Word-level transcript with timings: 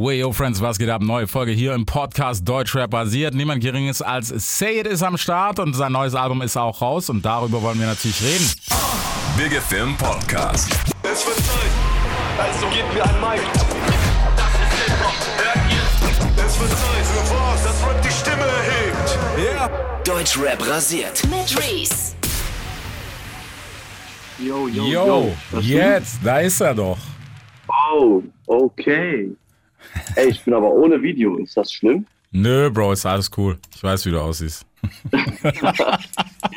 Way, 0.00 0.32
Friends, 0.32 0.62
was 0.62 0.78
geht 0.78 0.88
ab? 0.88 1.02
Neue 1.02 1.26
Folge 1.26 1.52
hier 1.52 1.74
im 1.74 1.84
Podcast 1.84 2.48
Deutschrap 2.48 2.90
basiert. 2.90 3.34
Niemand 3.34 3.62
geringes 3.62 4.00
als 4.00 4.28
Say 4.28 4.80
It 4.80 4.86
ist 4.86 5.02
am 5.02 5.18
Start 5.18 5.58
und 5.58 5.74
sein 5.74 5.92
neues 5.92 6.14
Album 6.14 6.40
ist 6.40 6.56
auch 6.56 6.80
raus 6.80 7.10
und 7.10 7.22
darüber 7.22 7.60
wollen 7.60 7.78
wir 7.78 7.86
natürlich 7.86 8.22
reden. 8.22 8.50
Big 9.36 9.52
FM 9.60 9.94
Podcast. 9.98 10.72
Es 11.02 11.26
wird 11.26 11.36
Zeit, 11.36 11.70
also 12.38 12.66
gebt 12.74 12.94
mir 12.94 13.04
ein 13.04 13.20
Mic. 13.20 13.42
Das 14.36 14.54
ist 14.54 14.86
Hip-Hop, 14.86 15.14
hört 15.36 15.70
ihr? 15.70 16.46
Es 16.46 16.58
wird 16.58 16.70
Zeit 16.70 17.04
für 17.04 17.34
was, 17.34 17.62
das 17.62 17.86
Rap 17.86 18.02
die 18.02 18.10
Stimme 18.10 18.46
erhebt. 18.46 19.18
Ja. 19.54 19.70
Deutschrap 20.04 20.66
rasiert. 20.66 21.22
Mit 21.24 21.58
Reese. 21.58 22.14
Yo, 24.38 24.66
yo, 24.66 24.84
Yo, 24.86 25.34
yo. 25.52 25.60
Jetzt, 25.60 26.20
da 26.24 26.38
ist 26.38 26.58
er 26.62 26.74
doch. 26.74 26.96
Oh, 27.92 28.22
okay. 28.46 29.36
Ey, 30.16 30.28
ich 30.28 30.44
bin 30.44 30.54
aber 30.54 30.70
ohne 30.70 31.00
Video. 31.02 31.36
Ist 31.36 31.56
das 31.56 31.72
schlimm? 31.72 32.06
Nö, 32.32 32.70
Bro, 32.70 32.92
ist 32.92 33.06
alles 33.06 33.30
cool. 33.36 33.58
Ich 33.74 33.82
weiß, 33.82 34.06
wie 34.06 34.10
du 34.10 34.20
aussiehst. 34.20 34.66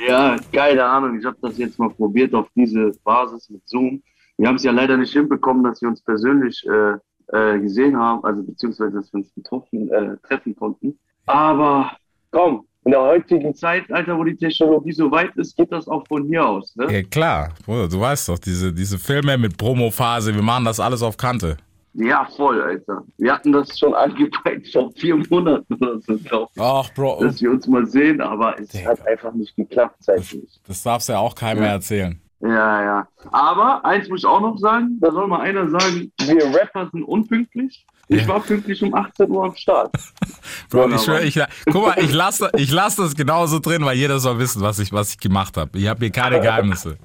Ja, 0.07 0.37
keine 0.51 0.83
Ahnung. 0.83 1.19
Ich 1.19 1.25
habe 1.25 1.37
das 1.41 1.57
jetzt 1.57 1.79
mal 1.79 1.89
probiert 1.89 2.33
auf 2.33 2.47
diese 2.55 2.91
Basis 3.03 3.49
mit 3.49 3.67
Zoom. 3.67 4.01
Wir 4.37 4.47
haben 4.47 4.55
es 4.55 4.63
ja 4.63 4.71
leider 4.71 4.97
nicht 4.97 5.13
hinbekommen, 5.13 5.63
dass 5.63 5.81
wir 5.81 5.89
uns 5.89 6.01
persönlich 6.01 6.65
äh, 6.67 6.97
äh, 7.27 7.59
gesehen 7.59 7.97
haben, 7.97 8.23
also 8.23 8.43
beziehungsweise, 8.43 8.91
dass 8.93 9.13
wir 9.13 9.19
uns 9.19 9.33
getroffen, 9.33 9.89
äh, 9.91 10.17
treffen 10.27 10.55
konnten. 10.55 10.97
Aber 11.25 11.91
komm, 12.31 12.65
in 12.85 12.91
der 12.91 13.01
heutigen 13.01 13.55
Zeit, 13.55 13.91
Alter, 13.91 14.17
wo 14.17 14.23
die 14.23 14.35
Technologie 14.35 14.91
so 14.91 15.09
weit 15.11 15.35
ist, 15.37 15.55
geht 15.55 15.71
das 15.71 15.87
auch 15.87 16.05
von 16.07 16.25
hier 16.27 16.45
aus. 16.45 16.75
Ne? 16.75 16.91
Ja, 16.91 17.03
klar, 17.03 17.53
Bruder, 17.65 17.87
du 17.87 17.99
weißt 17.99 18.29
doch, 18.29 18.39
diese, 18.39 18.73
diese 18.73 18.97
Filme 18.97 19.37
mit 19.37 19.57
Promophase, 19.57 20.33
wir 20.33 20.41
machen 20.41 20.65
das 20.65 20.79
alles 20.79 21.01
auf 21.01 21.15
Kante. 21.15 21.57
Ja, 21.95 22.27
voll, 22.35 22.61
Alter. 22.61 23.03
Wir 23.17 23.33
hatten 23.33 23.51
das 23.51 23.77
schon 23.77 23.93
angepeilt 24.05 24.67
vor 24.71 24.91
vier 24.95 25.15
Monaten 25.15 25.73
oder 25.75 25.99
so, 26.01 26.17
glaub 26.17 26.49
ich. 26.55 26.61
Ach, 26.61 26.89
Bro, 26.95 27.23
dass 27.23 27.41
wir 27.41 27.51
uns 27.51 27.67
mal 27.67 27.85
sehen, 27.85 28.19
aber 28.21 28.59
es 28.59 28.69
Digga. 28.69 28.89
hat 28.91 29.07
einfach 29.07 29.33
nicht 29.33 29.55
geklappt 29.55 30.03
zeitlich. 30.03 30.59
das 30.67 30.81
darfst 30.83 31.09
du 31.09 31.13
ja 31.13 31.19
auch 31.19 31.35
keinem 31.35 31.59
mehr 31.61 31.71
erzählen. 31.71 32.19
Ja, 32.41 32.83
ja. 32.83 33.07
Aber 33.31 33.85
eins 33.85 34.09
muss 34.09 34.19
ich 34.21 34.25
auch 34.25 34.41
noch 34.41 34.57
sagen, 34.57 34.97
da 34.99 35.11
soll 35.11 35.27
mal 35.27 35.39
einer 35.41 35.69
sagen, 35.69 36.11
wir 36.25 36.45
Rapper 36.53 36.89
sind 36.91 37.03
unpünktlich. 37.03 37.85
Ich 38.09 38.21
Ja. 38.23 38.27
war 38.27 38.41
pünktlich 38.41 38.83
um 38.83 38.93
18 38.93 39.29
Uhr 39.29 39.45
am 39.45 39.55
Start. 39.55 39.95
Bro, 40.69 40.89
ich 40.89 41.01
schwöre, 41.01 41.23
ich, 41.23 41.39
guck 41.71 41.85
mal, 41.87 41.95
ich 42.03 42.11
lasse 42.11 42.49
ich 42.57 42.69
lass 42.69 42.97
das 42.97 43.15
genauso 43.15 43.59
drin, 43.59 43.85
weil 43.85 43.95
jeder 43.95 44.19
soll 44.19 44.39
wissen, 44.39 44.61
was 44.61 44.79
ich, 44.79 44.91
was 44.91 45.11
ich 45.11 45.19
gemacht 45.19 45.55
habe. 45.55 45.77
Ich 45.77 45.87
habe 45.87 45.99
hier 46.01 46.11
keine 46.11 46.41
Geheimnisse. 46.41 46.97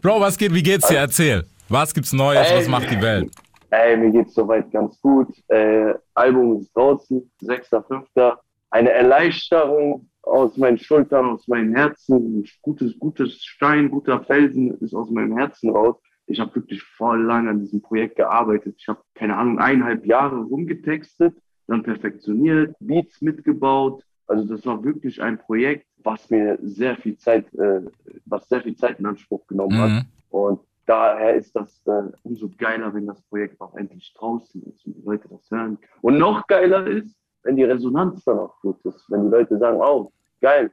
Bro, 0.00 0.20
was 0.20 0.38
geht, 0.38 0.54
wie 0.54 0.62
geht's 0.62 0.88
dir? 0.88 0.98
Erzähl. 0.98 1.44
Was 1.68 1.92
gibt's 1.92 2.12
Neues? 2.14 2.46
Was 2.50 2.64
Ey. 2.64 2.68
macht 2.70 2.90
die 2.90 3.00
Welt? 3.02 3.30
Ey, 3.76 3.94
mir 3.98 4.10
geht's 4.10 4.32
soweit 4.32 4.70
ganz 4.70 4.98
gut. 5.02 5.28
Äh, 5.48 5.92
Album 6.14 6.60
ist 6.60 6.74
draußen, 6.74 7.30
6.5. 7.42 8.38
Eine 8.70 8.90
Erleichterung 8.90 10.08
aus 10.22 10.56
meinen 10.56 10.78
Schultern, 10.78 11.26
aus 11.26 11.46
meinem 11.46 11.74
Herzen. 11.74 12.38
Ein 12.38 12.44
gutes, 12.62 12.98
gutes 12.98 13.44
Stein, 13.44 13.90
guter 13.90 14.24
Felsen 14.24 14.70
ist 14.80 14.94
aus 14.94 15.10
meinem 15.10 15.36
Herzen 15.36 15.70
raus. 15.70 15.96
Ich 16.26 16.40
habe 16.40 16.54
wirklich 16.54 16.82
voll 16.82 17.22
lange 17.22 17.50
an 17.50 17.60
diesem 17.60 17.82
Projekt 17.82 18.16
gearbeitet. 18.16 18.76
Ich 18.78 18.88
habe, 18.88 19.00
keine 19.14 19.36
Ahnung, 19.36 19.58
eineinhalb 19.58 20.06
Jahre 20.06 20.36
rumgetextet, 20.36 21.34
dann 21.66 21.82
perfektioniert, 21.82 22.74
Beats 22.80 23.20
mitgebaut. 23.20 24.02
Also 24.26 24.44
das 24.44 24.64
war 24.64 24.82
wirklich 24.82 25.20
ein 25.22 25.38
Projekt, 25.38 25.86
was 26.02 26.30
mir 26.30 26.58
sehr 26.62 26.96
viel 26.96 27.18
Zeit, 27.18 27.52
äh, 27.54 27.82
was 28.24 28.48
sehr 28.48 28.62
viel 28.62 28.74
Zeit 28.74 29.00
in 29.00 29.06
Anspruch 29.06 29.46
genommen 29.46 29.78
hat. 29.78 29.90
Mhm. 29.90 30.04
Und 30.30 30.60
daher 30.86 31.34
ist 31.34 31.54
das 31.54 31.80
äh, 31.86 32.02
umso 32.22 32.48
geiler, 32.56 32.92
wenn 32.94 33.06
das 33.06 33.20
Projekt 33.22 33.60
auch 33.60 33.74
endlich 33.76 34.12
draußen 34.16 34.62
ist 34.64 34.86
und 34.86 34.96
die 34.96 35.02
Leute 35.02 35.28
das 35.28 35.50
hören. 35.50 35.78
Und 36.02 36.18
noch 36.18 36.46
geiler 36.46 36.86
ist, 36.86 37.14
wenn 37.42 37.56
die 37.56 37.64
Resonanz 37.64 38.24
dann 38.24 38.38
auch 38.38 38.60
gut 38.60 38.78
ist. 38.84 39.04
Wenn 39.08 39.24
die 39.24 39.30
Leute 39.30 39.58
sagen, 39.58 39.78
oh, 39.80 40.10
geil, 40.40 40.70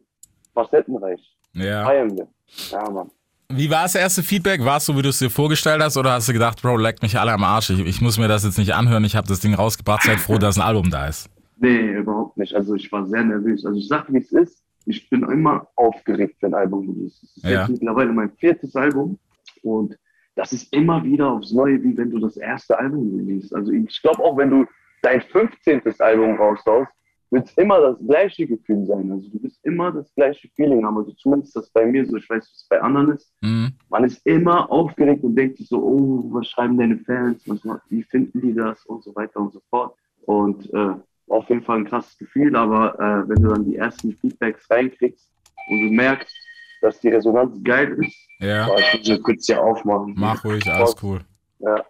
facettenreich, 0.53 1.38
Ja. 1.53 1.84
feiern 1.86 2.16
wir. 2.16 2.28
Ja, 2.72 2.90
Mann. 2.90 3.09
Wie 3.50 3.69
war 3.69 3.84
das 3.84 3.94
erste 3.96 4.23
Feedback? 4.23 4.63
War 4.66 4.78
es 4.78 4.85
so, 4.85 4.97
wie 4.97 5.02
du 5.03 5.09
es 5.09 5.19
dir 5.19 5.29
vorgestellt 5.29 5.81
hast? 5.81 5.96
Oder 5.97 6.13
hast 6.13 6.28
du 6.28 6.34
gedacht, 6.34 6.62
Bro, 6.62 6.78
leckt 6.78 7.03
mich 7.03 7.19
alle 7.19 7.31
am 7.34 7.44
Arsch? 7.44 7.69
Ich, 7.69 7.79
ich 7.81 8.02
muss 8.02 8.18
mir 8.18 8.28
das 8.28 8.44
jetzt 8.44 8.57
nicht 8.57 8.73
anhören. 8.73 9.03
Ich 9.03 9.16
habe 9.16 9.28
das 9.28 9.41
Ding 9.41 9.53
rausgebracht. 9.53 10.03
Seid 10.03 10.19
froh, 10.19 10.38
dass 10.40 10.57
ein 10.57 10.63
Album 10.63 10.90
da 10.90 11.07
ist. 11.07 11.29
Nee, 11.57 11.91
überhaupt 11.91 12.38
nicht. 12.38 12.56
Also 12.56 12.73
ich 12.73 12.91
war 12.91 13.06
sehr 13.06 13.23
nervös. 13.23 13.63
Also 13.66 13.78
ich 13.78 13.88
sag, 13.88 14.12
wie 14.12 14.18
es 14.18 14.31
ist. 14.31 14.63
Ich 14.85 15.07
bin 15.09 15.22
immer 15.23 15.68
aufgeregt, 15.75 16.38
wenn 16.41 16.53
ein 16.56 16.62
Album 16.62 16.90
release. 16.90 17.16
ist. 17.22 17.23
Es 17.23 17.38
ist 17.38 17.44
Ja. 17.44 17.62
jetzt 17.62 17.69
mittlerweile 17.69 18.12
mein 18.12 18.31
viertes 18.31 18.75
Album 18.75 19.19
und 19.62 19.96
das 20.35 20.53
ist 20.53 20.73
immer 20.73 21.03
wieder 21.03 21.31
aufs 21.31 21.51
Neue, 21.51 21.81
wie 21.83 21.95
wenn 21.97 22.09
du 22.09 22.19
das 22.19 22.38
erste 22.38 22.77
Album 22.77 23.16
release. 23.16 23.55
Also 23.55 23.71
ich 23.71 24.01
glaube 24.01 24.23
auch, 24.23 24.38
wenn 24.38 24.49
du 24.49 24.66
dein 25.01 25.21
15. 25.21 25.81
Album 25.99 26.35
raushaust, 26.38 26.91
wird 27.33 27.47
es 27.47 27.57
immer 27.57 27.79
das 27.81 27.97
gleiche 28.07 28.47
Gefühl 28.47 28.85
sein. 28.85 29.11
Also 29.11 29.29
du 29.29 29.43
wirst 29.43 29.59
immer 29.66 29.91
das 29.91 30.13
gleiche 30.16 30.47
Feeling 30.55 30.85
haben. 30.85 30.97
Also 30.97 31.11
zumindest 31.13 31.55
das 31.55 31.69
bei 31.72 31.85
mir 31.85 32.05
so. 32.05 32.16
Ich 32.17 32.29
weiß, 32.29 32.43
wie 32.43 32.55
es 32.55 32.67
bei 32.69 32.81
anderen 32.81 33.11
ist. 33.11 33.33
Mhm. 33.41 33.73
Man 33.89 34.03
ist 34.03 34.25
immer 34.25 34.72
aufgeregt 34.72 35.23
und 35.23 35.35
denkt 35.35 35.57
sich 35.57 35.67
so, 35.67 35.83
oh, 35.83 36.29
was 36.31 36.47
schreiben 36.47 36.77
deine 36.77 36.97
Fans, 36.99 37.43
was, 37.47 37.61
wie 37.89 38.03
finden 38.03 38.39
die 38.41 38.53
das 38.53 38.85
und 38.85 39.03
so 39.03 39.16
weiter 39.16 39.39
und 39.39 39.51
so 39.51 39.61
fort. 39.69 39.95
Und 40.25 40.72
äh, 40.73 40.93
auf 41.27 41.49
jeden 41.49 41.63
Fall 41.63 41.79
ein 41.79 41.85
krasses 41.85 42.17
Gefühl, 42.17 42.55
aber 42.55 42.99
äh, 42.99 43.27
wenn 43.27 43.41
du 43.41 43.49
dann 43.49 43.66
die 43.66 43.77
ersten 43.77 44.13
Feedbacks 44.13 44.69
reinkriegst 44.69 45.29
und 45.69 45.79
du 45.81 45.93
merkst, 45.93 46.35
dass 46.81 46.99
die 46.99 47.09
Resonanz 47.09 47.59
geil 47.63 47.97
ist, 47.99 48.29
Ja, 48.43 48.67
boah, 48.67 48.79
ich 48.79 48.99
so 49.03 49.17
kurz 49.19 49.45
hier 49.45 49.61
aufmachen. 49.61 50.13
mach 50.17 50.43
ruhig, 50.43 50.69
alles 50.69 50.95
cool. 51.01 51.21
Ja. 51.59 51.83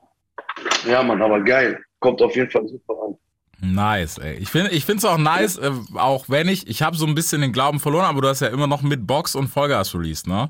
ja, 0.88 1.04
Mann, 1.04 1.22
aber 1.22 1.42
geil. 1.42 1.80
Kommt 2.00 2.22
auf 2.22 2.36
jeden 2.36 2.50
Fall 2.52 2.68
super 2.68 2.94
an. 3.06 3.18
Nice, 3.60 4.18
ey. 4.18 4.36
Ich 4.36 4.50
finde 4.50 4.72
ich 4.72 4.88
es 4.88 5.06
auch 5.06 5.18
nice, 5.18 5.58
äh, 5.58 5.72
auch 5.96 6.26
wenn 6.28 6.50
ich, 6.50 6.68
ich 6.68 6.82
habe 6.82 6.98
so 6.98 7.06
ein 7.06 7.16
bisschen 7.16 7.42
den 7.42 7.54
Glauben 7.54 7.80
verloren, 7.80 8.06
aber 8.06 8.22
du 8.22 8.28
hast 8.28 8.42
ja 8.42 8.50
immer 8.50 8.68
noch 8.68 8.82
mit 8.82 9.08
Box 9.08 9.36
und 9.36 9.48
Vollgas 9.48 9.96
released, 9.96 10.28
ne? 10.28 10.50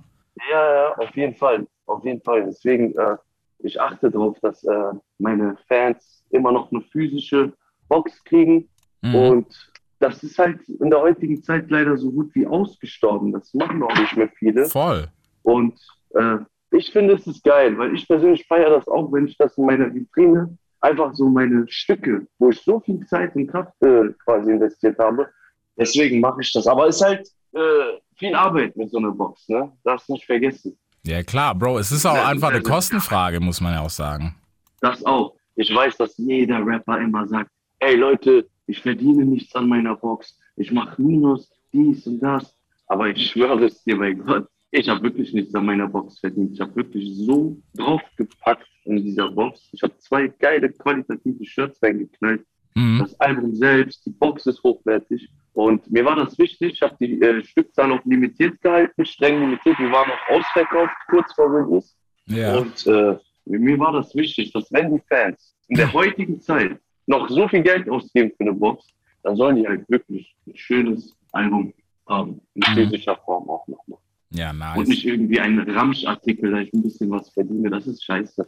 Ja, 0.49 0.73
ja, 0.73 0.95
auf 0.97 1.15
jeden 1.15 1.35
Fall. 1.35 1.67
Auf 1.85 2.03
jeden 2.03 2.21
Fall. 2.21 2.45
Deswegen, 2.45 2.95
äh, 2.97 3.15
ich 3.59 3.79
achte 3.79 4.09
darauf, 4.09 4.39
dass 4.41 4.63
äh, 4.63 4.93
meine 5.19 5.55
Fans 5.67 6.23
immer 6.31 6.51
noch 6.51 6.71
eine 6.71 6.81
physische 6.81 7.53
Box 7.87 8.23
kriegen. 8.23 8.67
Mhm. 9.01 9.15
Und 9.15 9.71
das 9.99 10.23
ist 10.23 10.37
halt 10.39 10.67
in 10.67 10.89
der 10.89 10.99
heutigen 10.99 11.41
Zeit 11.43 11.69
leider 11.69 11.95
so 11.97 12.11
gut 12.11 12.33
wie 12.33 12.47
ausgestorben. 12.47 13.31
Das 13.31 13.53
machen 13.53 13.83
auch 13.83 13.95
nicht 13.95 14.17
mehr 14.17 14.29
viele. 14.29 14.65
Voll. 14.65 15.07
Und 15.43 15.79
äh, 16.15 16.37
ich 16.71 16.91
finde, 16.91 17.13
es 17.15 17.27
ist 17.27 17.43
geil, 17.43 17.77
weil 17.77 17.93
ich 17.93 18.07
persönlich 18.07 18.45
feiere 18.47 18.71
das 18.71 18.87
auch, 18.87 19.11
wenn 19.11 19.27
ich 19.27 19.37
das 19.37 19.57
in 19.57 19.65
meiner 19.65 19.93
Vitrine 19.93 20.57
einfach 20.81 21.13
so 21.13 21.29
meine 21.29 21.65
Stücke, 21.69 22.25
wo 22.39 22.49
ich 22.49 22.59
so 22.61 22.79
viel 22.79 23.05
Zeit 23.05 23.35
und 23.35 23.47
Kraft 23.47 23.73
äh, 23.81 24.09
quasi 24.25 24.51
investiert 24.51 24.97
habe. 24.99 25.29
Deswegen 25.77 26.19
mache 26.19 26.41
ich 26.41 26.51
das. 26.51 26.67
Aber 26.67 26.87
es 26.87 26.97
ist 26.97 27.05
halt 27.05 27.27
äh, 27.53 27.99
viel 28.17 28.35
Arbeit 28.35 28.75
mit 28.75 28.89
so 28.91 28.97
einer 28.97 29.11
Box, 29.11 29.47
ne? 29.49 29.71
Darfst 29.83 30.09
nicht 30.09 30.25
vergessen. 30.25 30.77
Ja, 31.05 31.21
klar, 31.23 31.53
Bro. 31.55 31.79
Es 31.79 31.91
ist 31.91 32.05
auch 32.05 32.15
Ja, 32.15 32.27
einfach 32.27 32.49
eine 32.49 32.57
also- 32.59 32.71
Kostenfrage, 32.71 33.39
muss 33.39 33.61
man 33.61 33.73
ja 33.73 33.81
auch 33.81 33.89
sagen. 33.89 34.35
Das 34.81 35.05
auch. 35.05 35.35
Ich 35.55 35.73
weiß, 35.73 35.97
dass 35.97 36.17
jeder 36.17 36.65
Rapper 36.65 36.99
immer 36.99 37.27
sagt, 37.27 37.49
ey 37.79 37.95
Leute, 37.95 38.47
ich 38.65 38.81
verdiene 38.81 39.23
nichts 39.25 39.53
an 39.55 39.67
meiner 39.69 39.95
Box, 39.95 40.37
ich 40.55 40.71
mache 40.71 41.01
Minus, 41.01 41.49
dies 41.71 42.05
und 42.07 42.19
das. 42.19 42.55
Aber 42.87 43.07
ich 43.07 43.31
schwöre 43.31 43.65
es 43.65 43.83
dir 43.83 43.97
bei 43.97 44.13
Gott, 44.13 44.47
ich 44.75 44.89
habe 44.89 45.03
wirklich 45.03 45.33
nichts 45.33 45.53
an 45.53 45.65
meiner 45.65 45.87
Box 45.87 46.19
verdient. 46.19 46.53
Ich 46.53 46.59
habe 46.59 46.75
wirklich 46.75 47.15
so 47.15 47.55
draufgepackt 47.75 48.67
in 48.85 48.97
dieser 49.03 49.29
Box. 49.29 49.69
Ich 49.71 49.83
habe 49.83 49.95
zwei 49.99 50.27
geile 50.27 50.69
qualitative 50.71 51.45
Shirts 51.45 51.81
reingeknallt. 51.81 52.43
Mhm. 52.75 52.99
Das 52.99 53.19
Album 53.19 53.53
selbst, 53.55 54.03
die 54.05 54.09
Box 54.09 54.47
ist 54.47 54.63
hochwertig. 54.63 55.29
Und 55.53 55.89
mir 55.91 56.03
war 56.03 56.15
das 56.15 56.37
wichtig. 56.39 56.73
Ich 56.73 56.81
habe 56.81 56.95
die 56.99 57.21
äh, 57.21 57.43
Stückzahl 57.43 57.91
auch 57.91 58.03
limitiert 58.05 58.59
gehalten, 58.61 59.05
streng 59.05 59.39
limitiert. 59.41 59.77
Wir 59.77 59.91
waren 59.91 60.09
noch 60.09 60.37
ausverkauft, 60.39 60.93
kurz 61.07 61.31
vor 61.33 61.53
Release. 61.53 61.93
Ja. 62.25 62.57
Und 62.57 62.87
äh, 62.87 63.17
mir 63.45 63.77
war 63.77 63.91
das 63.93 64.15
wichtig, 64.15 64.51
dass 64.53 64.71
wenn 64.71 64.95
die 64.95 65.01
Fans 65.07 65.55
in 65.67 65.77
der 65.77 65.93
heutigen 65.93 66.41
Zeit 66.41 66.79
noch 67.05 67.29
so 67.29 67.47
viel 67.47 67.61
Geld 67.61 67.87
ausgeben 67.89 68.31
für 68.35 68.41
eine 68.43 68.53
Box, 68.53 68.87
dann 69.21 69.35
sollen 69.35 69.57
die 69.57 69.67
halt 69.67 69.87
wirklich 69.87 70.35
ein 70.47 70.55
schönes 70.57 71.15
Album 71.31 71.73
haben. 72.09 72.41
In 72.55 72.61
Mhm. 72.61 72.75
physischer 72.75 73.17
Form 73.17 73.47
auch 73.49 73.67
nochmal. 73.67 73.99
Ja, 74.35 74.49
Und 74.51 74.59
nice. 74.59 74.87
nicht 74.87 75.05
irgendwie 75.05 75.39
ein 75.39 75.59
Ramschartikel, 75.59 76.51
da 76.51 76.57
ich 76.59 76.73
ein 76.73 76.81
bisschen 76.83 77.09
was 77.11 77.29
verdiene. 77.29 77.69
Das 77.69 77.85
ist 77.87 78.03
scheiße. 78.03 78.47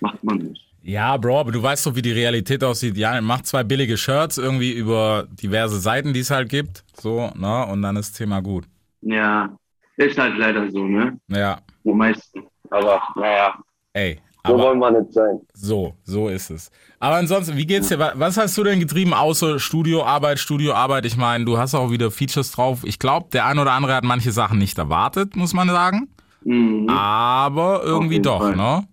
Macht 0.00 0.22
man 0.22 0.38
nicht. 0.38 0.64
Ja, 0.82 1.16
Bro, 1.16 1.40
aber 1.40 1.52
du 1.52 1.62
weißt 1.62 1.86
doch, 1.86 1.96
wie 1.96 2.02
die 2.02 2.12
Realität 2.12 2.62
aussieht. 2.62 2.96
Ja, 2.98 3.18
mach 3.20 3.40
zwei 3.42 3.64
billige 3.64 3.96
Shirts 3.96 4.36
irgendwie 4.38 4.72
über 4.72 5.26
diverse 5.30 5.80
Seiten, 5.80 6.12
die 6.12 6.20
es 6.20 6.30
halt 6.30 6.48
gibt. 6.50 6.84
So, 7.00 7.30
ne? 7.34 7.66
Und 7.66 7.82
dann 7.82 7.96
ist 7.96 8.10
das 8.10 8.18
Thema 8.18 8.40
gut. 8.40 8.64
Ja, 9.00 9.56
ist 9.96 10.18
halt 10.18 10.36
leider 10.36 10.70
so, 10.70 10.84
ne? 10.86 11.18
Ja. 11.28 11.58
Die 11.84 11.92
meisten. 11.92 12.42
Aber 12.70 13.00
naja, 13.16 13.54
Ey. 13.94 14.20
So 14.46 14.52
Aber 14.54 14.62
wollen 14.64 14.78
wir 14.78 14.90
nicht 15.00 15.12
sein. 15.12 15.40
so, 15.54 15.94
so 16.04 16.28
ist 16.28 16.50
es. 16.50 16.70
Aber 17.00 17.16
ansonsten, 17.16 17.56
wie 17.56 17.66
geht's 17.66 17.88
dir? 17.88 17.98
Wa- 17.98 18.12
Was 18.16 18.36
hast 18.36 18.56
du 18.58 18.64
denn 18.64 18.80
getrieben 18.80 19.14
außer 19.14 19.58
Studioarbeit, 19.58 20.38
Studioarbeit? 20.38 21.06
Ich 21.06 21.16
meine, 21.16 21.44
du 21.44 21.56
hast 21.58 21.74
auch 21.74 21.90
wieder 21.90 22.10
Features 22.10 22.50
drauf. 22.52 22.80
Ich 22.84 22.98
glaube, 22.98 23.28
der 23.32 23.46
ein 23.46 23.58
oder 23.58 23.72
andere 23.72 23.94
hat 23.94 24.04
manche 24.04 24.32
Sachen 24.32 24.58
nicht 24.58 24.76
erwartet, 24.78 25.34
muss 25.36 25.54
man 25.54 25.68
sagen. 25.68 26.08
Mhm. 26.44 26.88
Aber 26.90 27.82
irgendwie 27.84 28.20
doch, 28.20 28.40
Fall. 28.40 28.56
ne? 28.56 28.86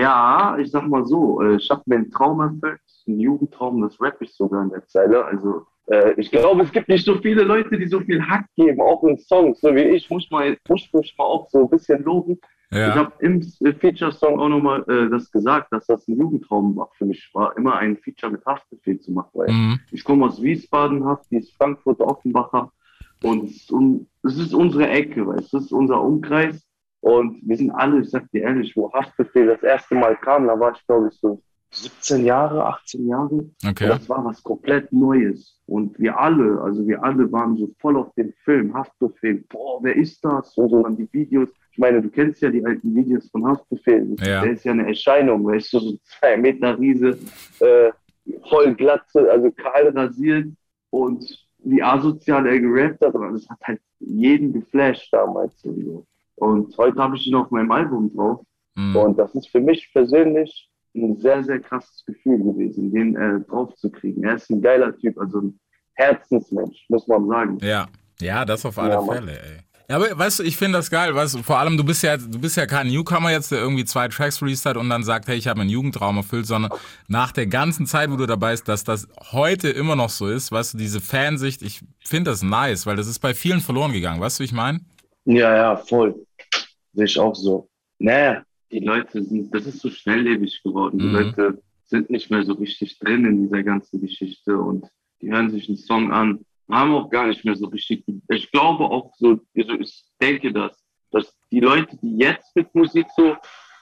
Ja, 0.00 0.56
ich 0.60 0.70
sag 0.70 0.86
mal 0.88 1.04
so, 1.06 1.40
äh, 1.42 1.56
ich 1.56 1.70
habe 1.70 1.82
mir 1.86 1.96
einen 1.96 2.10
Traum 2.10 2.40
erfüllt. 2.40 2.80
ein 3.08 3.18
Jugendtraum, 3.20 3.82
das 3.82 4.00
rapp 4.00 4.20
ich 4.20 4.32
sogar 4.34 4.62
in 4.62 4.70
der 4.70 4.86
Zeile. 4.86 5.24
Also 5.24 5.62
äh, 5.86 6.12
ich 6.18 6.30
glaube, 6.30 6.62
es 6.62 6.70
gibt 6.72 6.88
nicht 6.88 7.04
so 7.04 7.16
viele 7.20 7.42
Leute, 7.42 7.76
die 7.78 7.86
so 7.86 8.00
viel 8.00 8.22
Hack 8.26 8.46
geben, 8.56 8.80
auch 8.80 9.02
in 9.04 9.18
Songs, 9.18 9.60
so 9.60 9.74
wie 9.74 9.80
ich. 9.82 10.08
Muss 10.10 10.30
mal, 10.30 10.56
muss 10.68 10.88
mich 10.92 11.14
mal 11.18 11.24
auch 11.24 11.48
so 11.50 11.60
ein 11.62 11.68
bisschen 11.70 12.02
loben. 12.04 12.38
Ich 12.74 12.80
Ja. 12.80 12.96
habe 12.96 13.12
im 13.20 13.40
Feature-Song 13.42 14.40
auch 14.40 14.48
nochmal 14.48 14.82
äh, 14.88 15.08
das 15.08 15.30
gesagt, 15.30 15.72
dass 15.72 15.86
das 15.86 16.08
ein 16.08 16.18
Jugendtraum 16.18 16.74
war 16.76 16.90
für 16.98 17.06
mich 17.06 17.30
war, 17.32 17.56
immer 17.56 17.76
ein 17.76 17.96
Feature 17.98 18.32
mit 18.32 18.44
Haftbefehl 18.44 18.98
zu 19.00 19.12
machen. 19.12 19.30
Weil 19.34 19.52
Mhm. 19.52 19.78
ich 19.92 20.02
komme 20.02 20.26
aus 20.26 20.42
Wiesbaden, 20.42 21.04
Hafti 21.04 21.36
ist 21.38 21.54
Frankfurt, 21.56 22.00
Offenbacher 22.00 22.72
und 23.22 23.44
es 23.44 23.56
ist, 23.56 23.72
un, 23.72 24.08
es 24.24 24.36
ist 24.38 24.52
unsere 24.54 24.88
Ecke, 24.88 25.24
du, 25.24 25.32
es 25.32 25.52
ist 25.52 25.72
unser 25.72 26.02
Umkreis 26.02 26.66
und 27.00 27.40
wir 27.46 27.56
sind 27.56 27.70
alle, 27.70 28.00
ich 28.00 28.10
sag 28.10 28.28
dir 28.32 28.42
ehrlich, 28.42 28.74
wo 28.76 28.92
Haftbefehl 28.92 29.46
das 29.46 29.62
erste 29.62 29.94
Mal 29.94 30.16
kam, 30.16 30.46
da 30.48 30.58
war 30.58 30.72
ich 30.72 30.84
glaube 30.86 31.08
ich 31.12 31.18
so 31.20 31.40
17 31.74 32.24
Jahre, 32.24 32.64
18 32.66 33.08
Jahre 33.08 33.34
und 33.34 33.54
Okay. 33.66 33.88
das 33.88 34.08
war 34.08 34.24
was 34.24 34.42
komplett 34.42 34.92
Neues. 34.92 35.58
Und 35.66 35.98
wir 35.98 36.18
alle, 36.18 36.60
also 36.60 36.86
wir 36.86 37.02
alle 37.02 37.30
waren 37.32 37.56
so 37.56 37.70
voll 37.80 37.96
auf 37.96 38.12
den 38.14 38.32
Film, 38.44 38.74
Haftbefehl. 38.74 39.44
Boah, 39.48 39.82
wer 39.82 39.96
ist 39.96 40.24
das? 40.24 40.56
Und 40.56 40.68
so 40.70 40.82
dann 40.82 40.96
die 40.96 41.08
Videos. 41.12 41.48
Ich 41.72 41.78
meine, 41.78 42.00
du 42.00 42.08
kennst 42.08 42.40
ja 42.42 42.50
die 42.50 42.64
alten 42.64 42.94
Videos 42.94 43.28
von 43.30 43.46
Haftbefehl. 43.46 44.14
Ja. 44.20 44.42
Der 44.42 44.52
ist 44.52 44.64
ja 44.64 44.72
eine 44.72 44.86
Erscheinung, 44.86 45.44
weißt 45.46 45.72
du, 45.72 45.78
so 45.80 45.98
zwei 46.20 46.36
Meter 46.36 46.78
Riese, 46.78 47.18
äh, 47.60 47.90
voll 48.48 48.74
glatze, 48.74 49.30
also 49.30 49.50
kahl 49.50 49.88
rasiert 49.88 50.48
und 50.90 51.24
wie 51.58 51.82
asozial 51.82 52.46
er 52.46 52.60
gerappt 52.60 53.04
hat. 53.04 53.14
Und 53.14 53.32
das 53.32 53.48
hat 53.48 53.58
halt 53.64 53.80
jeden 53.98 54.52
geflasht 54.52 55.12
damals. 55.12 55.62
Und 56.36 56.76
heute 56.78 56.98
habe 57.02 57.16
ich 57.16 57.26
ihn 57.26 57.34
auf 57.34 57.50
meinem 57.50 57.70
Album 57.72 58.14
drauf. 58.14 58.40
Mhm. 58.76 58.96
Und 58.96 59.18
das 59.18 59.34
ist 59.34 59.48
für 59.48 59.60
mich 59.60 59.90
persönlich 59.92 60.68
ein 60.94 61.16
sehr, 61.20 61.42
sehr 61.44 61.60
krasses 61.60 62.04
Gefühl 62.06 62.38
gewesen, 62.38 62.92
den 62.92 63.16
äh, 63.16 63.40
drauf 63.48 63.74
zu 63.76 63.90
kriegen. 63.90 64.24
Er 64.24 64.36
ist 64.36 64.50
ein 64.50 64.62
geiler 64.62 64.96
Typ, 64.96 65.18
also 65.18 65.40
ein 65.40 65.58
Herzensmensch, 65.94 66.84
muss 66.88 67.06
man 67.08 67.28
sagen. 67.28 67.58
Ja, 67.62 67.86
ja, 68.20 68.44
das 68.44 68.64
auf 68.64 68.78
alle 68.78 68.94
Ja. 68.94 69.02
Fälle, 69.02 69.32
ey. 69.32 69.58
Ja, 69.88 69.96
aber 69.96 70.18
weißt 70.18 70.38
du, 70.38 70.44
ich 70.44 70.56
finde 70.56 70.78
das 70.78 70.90
geil, 70.90 71.14
weißt 71.14 71.34
du, 71.34 71.42
vor 71.42 71.58
allem 71.58 71.76
du 71.76 71.84
bist 71.84 72.02
ja 72.02 72.16
du 72.16 72.38
bist 72.38 72.56
ja 72.56 72.64
kein 72.64 72.86
Newcomer 72.86 73.30
jetzt, 73.30 73.52
der 73.52 73.58
irgendwie 73.58 73.84
zwei 73.84 74.08
Tracks 74.08 74.40
released 74.40 74.64
hat 74.64 74.78
und 74.78 74.88
dann 74.88 75.04
sagt, 75.04 75.28
hey, 75.28 75.36
ich 75.36 75.46
habe 75.46 75.60
einen 75.60 75.68
Jugendraum 75.68 76.16
erfüllt, 76.16 76.46
sondern 76.46 76.72
nach 77.06 77.32
der 77.32 77.46
ganzen 77.46 77.84
Zeit, 77.84 78.10
wo 78.10 78.16
du 78.16 78.24
dabei 78.24 78.52
bist, 78.52 78.66
dass 78.66 78.84
das 78.84 79.06
heute 79.32 79.68
immer 79.68 79.94
noch 79.94 80.08
so 80.08 80.26
ist, 80.26 80.50
weißt 80.50 80.72
du, 80.72 80.78
diese 80.78 81.02
Fansicht, 81.02 81.60
ich 81.60 81.82
finde 82.02 82.30
das 82.30 82.42
nice, 82.42 82.86
weil 82.86 82.96
das 82.96 83.08
ist 83.08 83.18
bei 83.18 83.34
vielen 83.34 83.60
verloren 83.60 83.92
gegangen, 83.92 84.22
weißt 84.22 84.38
du, 84.38 84.40
wie 84.40 84.46
ich 84.46 84.52
meine? 84.52 84.80
Ja, 85.26 85.54
ja, 85.54 85.76
voll. 85.76 86.14
Sehe 86.94 87.04
ich 87.04 87.18
auch 87.18 87.34
so. 87.34 87.68
Naja, 87.98 88.42
die 88.74 88.80
Leute 88.84 89.22
sind, 89.22 89.54
das 89.54 89.66
ist 89.66 89.78
so 89.80 89.88
schnelllebig 89.88 90.62
geworden. 90.64 90.98
Die 90.98 91.04
Mhm. 91.06 91.12
Leute 91.12 91.62
sind 91.84 92.10
nicht 92.10 92.30
mehr 92.30 92.42
so 92.44 92.54
richtig 92.54 92.98
drin 92.98 93.24
in 93.24 93.42
dieser 93.44 93.62
ganzen 93.62 94.00
Geschichte 94.00 94.58
und 94.58 94.86
die 95.20 95.30
hören 95.30 95.50
sich 95.50 95.68
einen 95.68 95.76
Song 95.78 96.10
an, 96.12 96.44
haben 96.68 96.92
auch 96.92 97.08
gar 97.08 97.28
nicht 97.28 97.44
mehr 97.44 97.54
so 97.54 97.66
richtig. 97.68 98.04
Ich 98.28 98.50
glaube 98.50 98.84
auch 98.84 99.12
so, 99.16 99.38
also 99.56 99.72
ich 99.78 100.04
denke 100.20 100.52
das, 100.52 100.72
dass 101.12 101.32
die 101.52 101.60
Leute, 101.60 101.96
die 102.02 102.16
jetzt 102.16 102.54
mit 102.56 102.74
Musik 102.74 103.06
so 103.16 103.36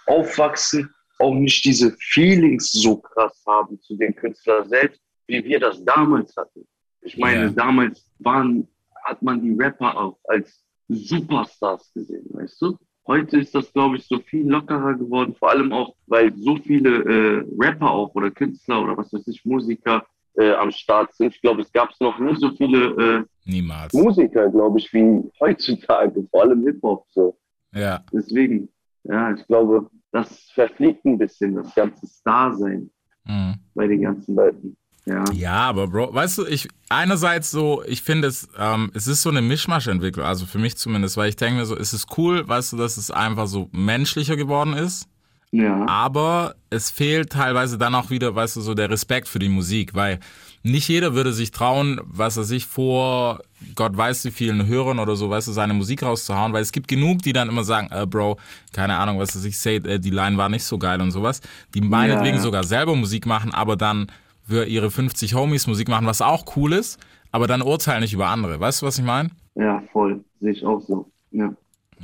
aufwachsen, 0.06 0.90
auch 1.18 1.34
nicht 1.34 1.64
diese 1.64 1.96
Feelings 1.98 2.70
so 2.72 2.96
krass 2.98 3.42
haben 3.46 3.80
zu 3.80 3.96
den 3.96 4.14
Künstlern 4.14 4.68
selbst, 4.68 5.00
wie 5.26 5.42
wir 5.44 5.58
das 5.60 5.82
damals 5.84 6.36
hatten. 6.36 6.66
Ich 7.00 7.16
meine, 7.16 7.44
Ja. 7.44 7.50
damals 7.50 8.06
waren, 8.18 8.68
hat 9.04 9.22
man 9.22 9.40
die 9.40 9.52
Rapper 9.54 9.96
auch 9.96 10.18
als 10.24 10.64
Superstars 10.88 11.92
gesehen, 11.94 12.26
weißt 12.30 12.60
du? 12.60 12.76
Heute 13.06 13.38
ist 13.40 13.54
das, 13.54 13.72
glaube 13.72 13.96
ich, 13.96 14.06
so 14.06 14.18
viel 14.20 14.48
lockerer 14.48 14.94
geworden, 14.94 15.34
vor 15.38 15.50
allem 15.50 15.72
auch, 15.72 15.94
weil 16.06 16.32
so 16.36 16.56
viele 16.56 17.02
äh, 17.02 17.44
Rapper 17.58 17.90
auch 17.90 18.14
oder 18.14 18.30
Künstler 18.30 18.82
oder 18.82 18.96
was 18.96 19.12
weiß 19.12 19.26
ich, 19.26 19.44
Musiker 19.44 20.04
äh, 20.34 20.52
am 20.52 20.70
Start 20.70 21.12
sind. 21.14 21.34
Ich 21.34 21.40
glaube, 21.40 21.62
es 21.62 21.72
gab 21.72 21.90
noch 22.00 22.18
nie 22.18 22.36
so 22.36 22.50
viele 22.50 23.26
äh, 23.46 23.62
Musiker, 23.92 24.48
glaube 24.50 24.78
ich, 24.78 24.92
wie 24.92 25.22
heutzutage, 25.40 26.26
vor 26.30 26.42
allem 26.42 26.62
Hip-Hop 26.64 27.06
so. 27.10 27.36
Ja. 27.74 28.04
Deswegen, 28.12 28.68
ja, 29.04 29.34
ich 29.34 29.44
glaube, 29.46 29.90
das 30.12 30.50
verfliegt 30.54 31.04
ein 31.04 31.18
bisschen, 31.18 31.56
das 31.56 31.74
ganze 31.74 32.06
Star-Sein 32.06 32.90
Mhm. 33.24 33.54
bei 33.74 33.86
den 33.86 34.02
ganzen 34.02 34.34
Leuten. 34.34 34.76
Ja. 35.04 35.24
Ja, 35.32 35.68
aber 35.68 35.88
Bro, 35.88 36.14
weißt 36.14 36.38
du, 36.38 36.46
ich 36.46 36.68
einerseits 36.88 37.50
so, 37.50 37.82
ich 37.84 38.02
finde 38.02 38.28
es, 38.28 38.48
ähm, 38.56 38.90
es 38.94 39.08
ist 39.08 39.22
so 39.22 39.30
eine 39.30 39.42
Mischmasch-Entwicklung, 39.42 40.24
also 40.24 40.46
für 40.46 40.58
mich 40.58 40.76
zumindest, 40.76 41.16
weil 41.16 41.28
ich 41.28 41.36
denke 41.36 41.58
mir 41.58 41.66
so, 41.66 41.76
es 41.76 41.92
ist 41.92 42.06
cool, 42.16 42.46
weißt 42.46 42.72
du, 42.72 42.76
dass 42.76 42.96
es 42.96 43.10
einfach 43.10 43.48
so 43.48 43.68
menschlicher 43.72 44.36
geworden 44.36 44.74
ist. 44.74 45.08
Ja. 45.50 45.86
Aber 45.86 46.54
es 46.70 46.90
fehlt 46.90 47.30
teilweise 47.30 47.76
dann 47.76 47.94
auch 47.94 48.08
wieder, 48.08 48.34
weißt 48.34 48.56
du, 48.56 48.60
so 48.62 48.72
der 48.72 48.88
Respekt 48.88 49.28
für 49.28 49.38
die 49.38 49.50
Musik, 49.50 49.92
weil 49.94 50.18
nicht 50.62 50.88
jeder 50.88 51.14
würde 51.14 51.32
sich 51.32 51.50
trauen, 51.50 52.00
was 52.04 52.36
er 52.36 52.44
sich 52.44 52.66
vor 52.66 53.42
Gott 53.74 53.96
weiß 53.96 54.24
wie 54.24 54.30
vielen 54.30 54.66
Hörern 54.66 54.98
oder 54.98 55.14
so, 55.16 55.28
weißt 55.28 55.48
du, 55.48 55.52
seine 55.52 55.74
Musik 55.74 56.04
rauszuhauen, 56.04 56.52
weil 56.52 56.62
es 56.62 56.72
gibt 56.72 56.88
genug, 56.88 57.22
die 57.22 57.32
dann 57.32 57.48
immer 57.48 57.64
sagen, 57.64 57.88
äh, 57.90 58.06
Bro, 58.06 58.38
keine 58.72 58.96
Ahnung, 58.96 59.18
was 59.18 59.36
weiß 59.36 59.44
ich 59.44 59.58
say, 59.58 59.76
äh, 59.76 59.98
die 59.98 60.10
Line 60.10 60.36
war 60.38 60.48
nicht 60.48 60.64
so 60.64 60.78
geil 60.78 61.00
und 61.00 61.10
sowas, 61.10 61.40
die 61.74 61.80
meinetwegen 61.80 62.36
ja. 62.36 62.42
sogar 62.42 62.64
selber 62.64 62.94
Musik 62.94 63.26
machen, 63.26 63.52
aber 63.52 63.76
dann 63.76 64.06
für 64.44 64.64
ihre 64.66 64.90
50 64.90 65.34
Homies 65.34 65.66
Musik 65.66 65.88
machen, 65.88 66.06
was 66.06 66.20
auch 66.22 66.56
cool 66.56 66.72
ist, 66.72 66.98
aber 67.30 67.46
dann 67.46 67.62
urteilen 67.62 68.00
nicht 68.02 68.12
über 68.12 68.28
andere. 68.28 68.58
Weißt 68.60 68.82
du, 68.82 68.86
was 68.86 68.98
ich 68.98 69.04
meine? 69.04 69.30
Ja, 69.54 69.82
voll. 69.92 70.24
Sehe 70.40 70.52
ich 70.52 70.64
auch 70.64 70.80
so. 70.80 71.10
Ja. 71.30 71.54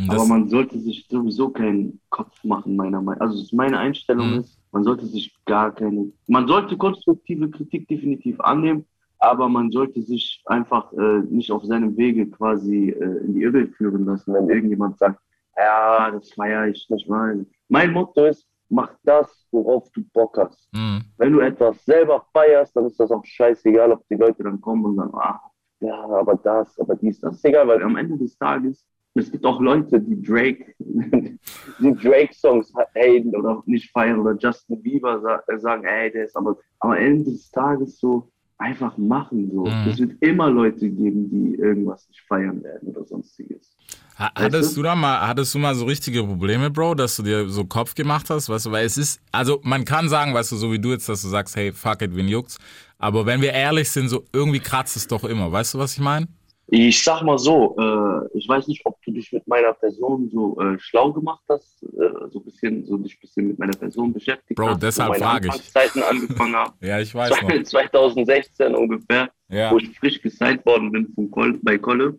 Aber 0.09 0.25
man 0.27 0.49
sollte 0.49 0.79
sich 0.79 1.07
sowieso 1.11 1.49
keinen 1.49 2.01
Kopf 2.11 2.45
machen, 2.45 2.77
meiner 2.77 3.03
Meinung 3.03 3.19
nach. 3.19 3.27
Also 3.27 3.57
meine 3.57 3.79
Einstellung 3.79 4.33
Mhm. 4.35 4.39
ist, 4.41 4.57
man 4.71 4.85
sollte 4.85 5.07
sich 5.07 5.35
gar 5.45 5.75
keine. 5.75 6.13
Man 6.29 6.47
sollte 6.47 6.77
konstruktive 6.77 7.51
Kritik 7.51 7.89
definitiv 7.89 8.39
annehmen, 8.41 8.85
aber 9.19 9.49
man 9.49 9.73
sollte 9.73 10.01
sich 10.03 10.41
einfach 10.47 10.93
äh, 10.93 11.23
nicht 11.29 11.51
auf 11.51 11.65
seinem 11.65 11.97
Wege 11.97 12.27
quasi 12.31 12.91
äh, 12.91 13.25
in 13.25 13.35
die 13.35 13.43
Irre 13.43 13.67
führen 13.67 14.05
lassen, 14.05 14.35
wenn 14.35 14.49
irgendjemand 14.49 14.99
sagt, 14.99 15.21
ja, 15.57 16.13
das 16.13 16.31
feiere 16.33 16.69
ich 16.69 16.89
nicht 16.89 17.09
mal. 17.09 17.45
Mein 17.69 17.93
Motto 17.93 18.25
ist, 18.27 18.47
mach 18.69 18.95
das, 19.05 19.47
worauf 19.51 19.91
du 19.93 20.03
Bock 20.13 20.37
hast. 20.39 20.69
Mhm. 20.73 21.03
Wenn 21.17 21.33
du 21.33 21.41
etwas 21.41 21.85
selber 21.85 22.27
feierst, 22.33 22.77
dann 22.77 22.87
ist 22.87 23.01
das 23.01 23.11
auch 23.11 23.25
scheißegal, 23.25 23.93
ob 23.93 24.07
die 24.09 24.17
Leute 24.17 24.43
dann 24.43 24.61
kommen 24.61 24.85
und 24.85 24.97
sagen, 24.97 25.15
ah, 25.15 25.41
ja, 25.81 26.05
aber 26.05 26.35
das, 26.37 26.79
aber 26.79 26.97
dies, 26.97 27.21
das 27.21 27.37
ist 27.37 27.45
egal, 27.45 27.69
weil 27.69 27.83
am 27.83 27.97
Ende 27.97 28.19
des 28.19 28.37
Tages, 28.37 28.85
es 29.15 29.31
gibt 29.31 29.45
auch 29.45 29.61
Leute, 29.61 30.01
die 30.01 30.21
Drake, 30.21 30.75
die 30.79 31.95
Drake-Songs 31.95 32.73
haten 32.95 33.35
oder 33.35 33.63
nicht 33.67 33.91
feiern 33.91 34.21
oder 34.21 34.37
Justin 34.39 34.83
Bieber 34.83 35.21
sa 35.21 35.43
sagen, 35.59 35.85
ey, 35.85 36.11
der 36.11 36.25
ist 36.25 36.37
aber 36.37 36.57
am 36.81 36.93
Ende 36.93 37.25
des 37.25 37.51
Tages 37.51 37.99
so 37.99 38.31
einfach 38.59 38.97
machen 38.99 39.51
so. 39.53 39.67
Mhm. 39.67 39.89
Es 39.89 39.99
wird 39.99 40.13
immer 40.21 40.51
Leute 40.51 40.89
geben, 40.91 41.31
die 41.31 41.55
irgendwas 41.61 42.09
nicht 42.09 42.21
feiern 42.29 42.63
werden 42.63 42.89
oder 42.89 43.05
sonstiges. 43.05 43.71
Ha- 44.19 44.33
Weißt 44.35 44.45
Hattest 44.47 44.73
du? 44.73 44.77
du 44.77 44.83
da 44.83 44.97
mal, 44.97 45.27
hattest 45.29 45.55
du 45.55 45.59
mal 45.61 45.75
so 45.77 45.85
richtige 45.85 46.25
Probleme, 46.25 46.71
Bro, 46.71 46.97
dass 46.97 47.17
du 47.17 47.23
dir 47.23 47.49
so 47.49 47.65
Kopf 47.65 47.95
gemacht 47.95 48.29
hast, 48.31 48.49
weißt 48.49 48.67
du, 48.67 48.73
weil 48.73 48.85
es 48.85 48.99
ist, 48.99 49.21
also 49.31 49.61
man 49.63 49.85
kann 49.85 50.09
sagen, 50.09 50.35
weißt 50.35 50.51
du, 50.53 50.57
so 50.57 50.73
wie 50.73 50.79
du 50.81 50.91
jetzt, 50.91 51.09
dass 51.09 51.23
du 51.23 51.29
sagst, 51.29 51.55
hey, 51.55 51.73
fuck 51.73 52.03
it, 52.03 52.15
wen 52.17 52.27
juckt's, 52.27 52.59
aber 52.99 53.27
wenn 53.27 53.41
wir 53.43 53.53
ehrlich 53.53 53.89
sind, 53.91 54.09
so 54.09 54.25
irgendwie 54.33 54.59
kratzt 54.59 54.97
es 54.97 55.07
doch 55.07 55.23
immer, 55.23 55.53
weißt 55.53 55.75
du, 55.75 55.79
was 55.79 55.93
ich 55.93 56.01
meine? 56.01 56.27
Ich 56.71 57.03
sag 57.03 57.23
mal 57.23 57.39
so, 57.39 57.77
äh, 57.79 58.29
ich 58.37 58.47
weiß 58.47 58.69
nicht, 58.69 58.85
ob 58.85 59.01
du 59.03 59.11
dich 59.11 59.33
mit 59.33 59.47
meiner 59.49 59.73
Person 59.73 60.29
so 60.31 60.61
äh, 60.61 60.79
schlau 60.79 61.11
gemacht 61.13 61.43
hast, 61.49 61.83
äh, 61.83 62.29
so 62.31 62.41
ein 62.41 62.45
bisschen, 62.45 62.85
so 62.85 62.99
dich 62.99 63.15
ein 63.17 63.21
bisschen 63.23 63.49
mit 63.49 63.59
meiner 63.59 63.77
Person 63.77 64.13
beschäftigt 64.13 64.57
Bro, 64.57 64.69
hast, 64.71 64.83
deshalb 64.83 65.09
wo 65.09 65.13
meine 65.13 65.25
frage 65.25 65.49
ich. 65.49 66.05
Angefangen 66.05 66.55
haben. 66.57 66.73
Ja, 66.83 67.01
ich 67.01 67.15
weiß 67.15 67.31
noch. 67.41 67.63
2016 67.63 68.75
ungefähr, 68.75 69.31
Ja. 69.49 69.71
wo 69.73 69.79
ich 69.79 69.99
frisch 69.99 70.21
gesigned 70.21 70.65
worden 70.67 70.93
bin 70.93 71.09
von 71.15 71.31
Kol 71.31 71.59
bei 71.63 71.79
Kolle. 71.79 72.19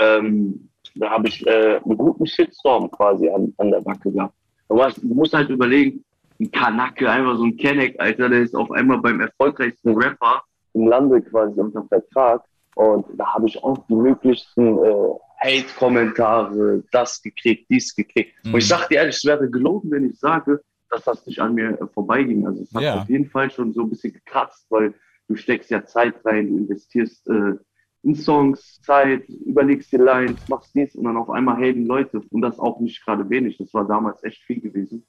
Ähm, 0.00 0.68
da 0.94 1.10
habe 1.10 1.26
ich 1.26 1.44
äh, 1.46 1.80
einen 1.84 1.96
guten 1.98 2.26
Shitstorm 2.26 2.88
quasi 2.90 3.28
an, 3.28 3.52
an 3.58 3.70
der 3.72 3.80
Backe 3.80 4.12
gehabt. 4.12 4.34
Du, 4.68 4.80
hast, 4.80 4.98
du 5.02 5.12
musst 5.12 5.34
halt 5.34 5.48
überlegen, 5.50 6.04
ein 6.40 6.50
Kanacke, 6.52 7.10
einfach 7.10 7.36
so 7.36 7.44
ein 7.44 7.56
Kenneck, 7.56 7.96
Alter, 8.00 8.28
der 8.28 8.42
ist 8.42 8.54
auf 8.54 8.70
einmal 8.70 8.98
beim 8.98 9.20
erfolgreichsten 9.20 9.94
Rapper 9.96 10.42
im 10.74 10.86
Lande 10.86 11.20
quasi 11.22 11.58
unter 11.60 11.84
Vertrag. 11.88 12.42
Und 12.74 13.06
da 13.18 13.34
habe 13.34 13.46
ich 13.48 13.62
auch 13.62 13.78
die 13.86 13.94
möglichsten 13.94 14.78
äh, 14.78 14.92
Hate-Kommentare, 15.44 16.82
das 16.90 17.20
gekriegt, 17.22 17.68
dies 17.70 17.94
gekriegt. 17.94 18.32
Mhm. 18.44 18.54
Und 18.54 18.58
ich 18.60 18.68
sag 18.68 18.88
dir 18.88 18.96
ehrlich, 18.98 19.16
es 19.16 19.24
wäre 19.24 19.48
gelogen, 19.50 19.90
wenn 19.90 20.08
ich 20.08 20.18
sage, 20.18 20.60
dass 20.90 21.04
das 21.04 21.26
nicht 21.26 21.40
an 21.40 21.54
mir 21.54 21.80
äh, 21.80 21.86
vorbeiging. 21.92 22.46
Also 22.46 22.62
es 22.62 22.72
hat 22.74 22.82
Ja. 22.82 23.02
auf 23.02 23.08
jeden 23.08 23.28
Fall 23.28 23.50
schon 23.50 23.72
so 23.72 23.82
ein 23.82 23.90
bisschen 23.90 24.12
gekratzt, 24.12 24.66
weil 24.70 24.94
du 25.28 25.36
steckst 25.36 25.70
ja 25.70 25.84
Zeit 25.84 26.14
rein, 26.24 26.48
du 26.48 26.58
investierst 26.58 27.28
äh, 27.28 27.54
in 28.04 28.14
Songs, 28.14 28.80
Zeit, 28.82 29.28
überlegst 29.28 29.92
dir 29.92 30.00
Lines, 30.02 30.48
machst 30.48 30.74
dies 30.74 30.94
und 30.96 31.04
dann 31.04 31.16
auf 31.16 31.30
einmal 31.30 31.56
haten 31.56 31.86
Leute. 31.86 32.20
Und 32.30 32.42
das 32.42 32.58
auch 32.58 32.80
nicht 32.80 33.04
gerade 33.04 33.28
wenig. 33.30 33.58
Das 33.58 33.72
war 33.74 33.86
damals 33.86 34.22
echt 34.24 34.42
viel 34.42 34.60
gewesen. 34.60 35.06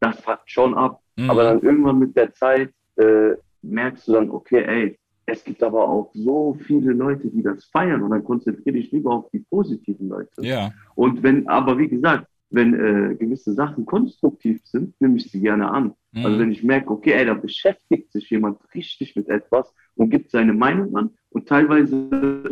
Das 0.00 0.20
fuckt 0.20 0.50
schon 0.50 0.74
ab. 0.74 1.00
Mhm. 1.16 1.30
Aber 1.30 1.44
dann 1.44 1.60
irgendwann 1.62 1.98
mit 1.98 2.16
der 2.16 2.32
Zeit 2.34 2.70
äh, 2.96 3.34
merkst 3.62 4.08
du 4.08 4.12
dann, 4.12 4.30
okay, 4.30 4.64
ey, 4.64 4.98
es 5.26 5.44
gibt 5.44 5.62
aber 5.62 5.88
auch 5.88 6.10
so 6.14 6.56
viele 6.66 6.92
Leute, 6.92 7.28
die 7.28 7.42
das 7.42 7.64
feiern 7.66 8.02
und 8.02 8.10
dann 8.10 8.24
konzentriere 8.24 8.76
dich 8.76 8.92
lieber 8.92 9.12
auf 9.12 9.30
die 9.30 9.40
positiven 9.40 10.08
Leute. 10.08 10.30
Ja. 10.42 10.72
Und 10.94 11.22
wenn, 11.22 11.48
aber 11.48 11.78
wie 11.78 11.88
gesagt, 11.88 12.26
wenn 12.50 12.74
äh, 12.74 13.14
gewisse 13.16 13.52
Sachen 13.54 13.84
konstruktiv 13.86 14.60
sind, 14.64 14.94
nehme 15.00 15.16
ich 15.16 15.30
sie 15.30 15.40
gerne 15.40 15.70
an. 15.70 15.94
Mhm. 16.12 16.26
Also 16.26 16.38
wenn 16.38 16.52
ich 16.52 16.62
merke, 16.62 16.90
okay, 16.90 17.12
ey, 17.12 17.26
da 17.26 17.34
beschäftigt 17.34 18.12
sich 18.12 18.30
jemand 18.30 18.58
richtig 18.74 19.16
mit 19.16 19.28
etwas 19.28 19.74
und 19.96 20.10
gibt 20.10 20.30
seine 20.30 20.52
Meinung 20.52 20.94
an 20.96 21.10
und 21.30 21.48
teilweise 21.48 21.96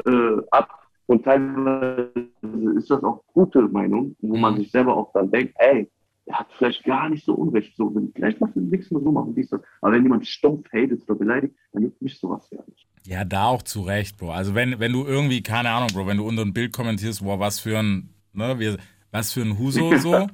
äh, 0.07 0.43
ab 0.51 0.81
und 1.07 1.25
teilweise 1.25 2.11
ist 2.77 2.91
das 2.91 3.03
auch 3.05 3.23
gute 3.33 3.63
Meinung, 3.63 4.17
wo 4.21 4.37
man 4.37 4.55
Mhm. 4.55 4.59
sich 4.59 4.71
selber 4.71 4.97
auch 4.97 5.13
dann 5.13 5.31
denkt, 5.31 5.55
ey, 5.59 5.89
er 6.33 6.39
hat 6.41 6.49
vielleicht 6.57 6.85
gar 6.85 7.09
nicht 7.09 7.25
so 7.25 7.35
Unrecht, 7.35 7.77
so, 7.77 7.95
wenn, 7.95 8.13
vielleicht 8.15 8.41
macht 8.41 8.57
er 8.57 8.63
nichts 8.63 8.91
mehr 8.91 9.01
so 9.03 9.13
machen, 9.13 9.35
dies, 9.35 9.51
das. 9.51 9.61
Aber 9.81 9.93
wenn 9.93 10.03
jemand 10.03 10.27
stumpf 10.27 10.67
hatet 10.73 11.03
oder 11.09 11.19
beleidigt, 11.19 11.55
dann 11.73 11.83
juckt 11.85 12.01
mich 12.03 12.19
sowas 12.19 12.49
gar 12.51 12.65
nicht. 12.69 12.87
Ja, 13.07 13.25
da 13.25 13.47
auch 13.47 13.63
zu 13.63 13.83
Recht, 13.83 14.17
Bro. 14.17 14.31
Also 14.31 14.55
wenn, 14.55 14.79
wenn 14.81 14.93
du 14.93 15.05
irgendwie, 15.05 15.43
keine 15.43 15.71
Ahnung, 15.71 15.89
Bro, 15.93 16.07
wenn 16.07 16.17
du 16.19 16.27
unter 16.27 16.43
ein 16.43 16.53
Bild 16.53 16.73
kommentierst, 16.73 17.23
boah, 17.25 17.39
was 17.41 17.59
für 17.61 17.79
ein, 17.79 18.15
ne, 18.33 18.59
wir, 18.59 18.77
was 19.11 19.33
für 19.33 19.43
ein 19.43 19.59
Huso 19.59 19.97
so, 19.99 20.27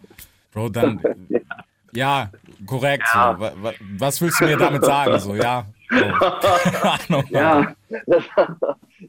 Bro, 0.52 0.68
dann, 0.70 1.00
ja, 1.92 2.30
korrekt, 2.66 3.04
Ja. 3.14 3.34
so. 3.34 3.40
Wa- 3.40 3.52
wa- 3.62 3.72
Was 3.98 4.20
willst 4.20 4.40
du 4.40 4.44
mir 4.44 4.56
damit 4.56 4.84
sagen, 4.84 5.18
so, 5.18 5.34
ja? 5.34 5.64
Bro. 5.88 6.12
Keine 6.18 6.82
Ahnung. 6.82 7.24
Ja, 7.30 7.74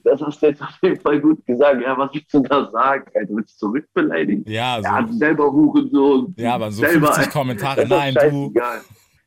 das, 0.04 0.22
hast 0.22 0.42
du 0.42 0.48
jetzt 0.48 0.62
auf 0.62 0.78
jeden 0.82 1.00
Fall 1.00 1.20
gut 1.20 1.46
gesagt. 1.46 1.82
Ja, 1.82 1.98
was 1.98 2.14
willst 2.14 2.34
du 2.34 2.40
da 2.42 2.70
sagen? 2.72 3.06
Du 3.28 3.36
willst 3.38 3.60
zurückbeleidigen? 3.60 4.44
Ja, 4.48 4.80
Ja, 4.80 5.06
so, 5.08 5.14
selber 5.14 5.52
Hurensohn. 5.52 6.34
ja, 6.38 6.56
aber 6.56 6.72
so 6.72 6.82
selber, 6.86 7.08
50 7.14 7.34
Kommentare, 7.34 7.86
nein, 7.90 8.16
du. 8.30 8.52
Ja, 8.56 8.74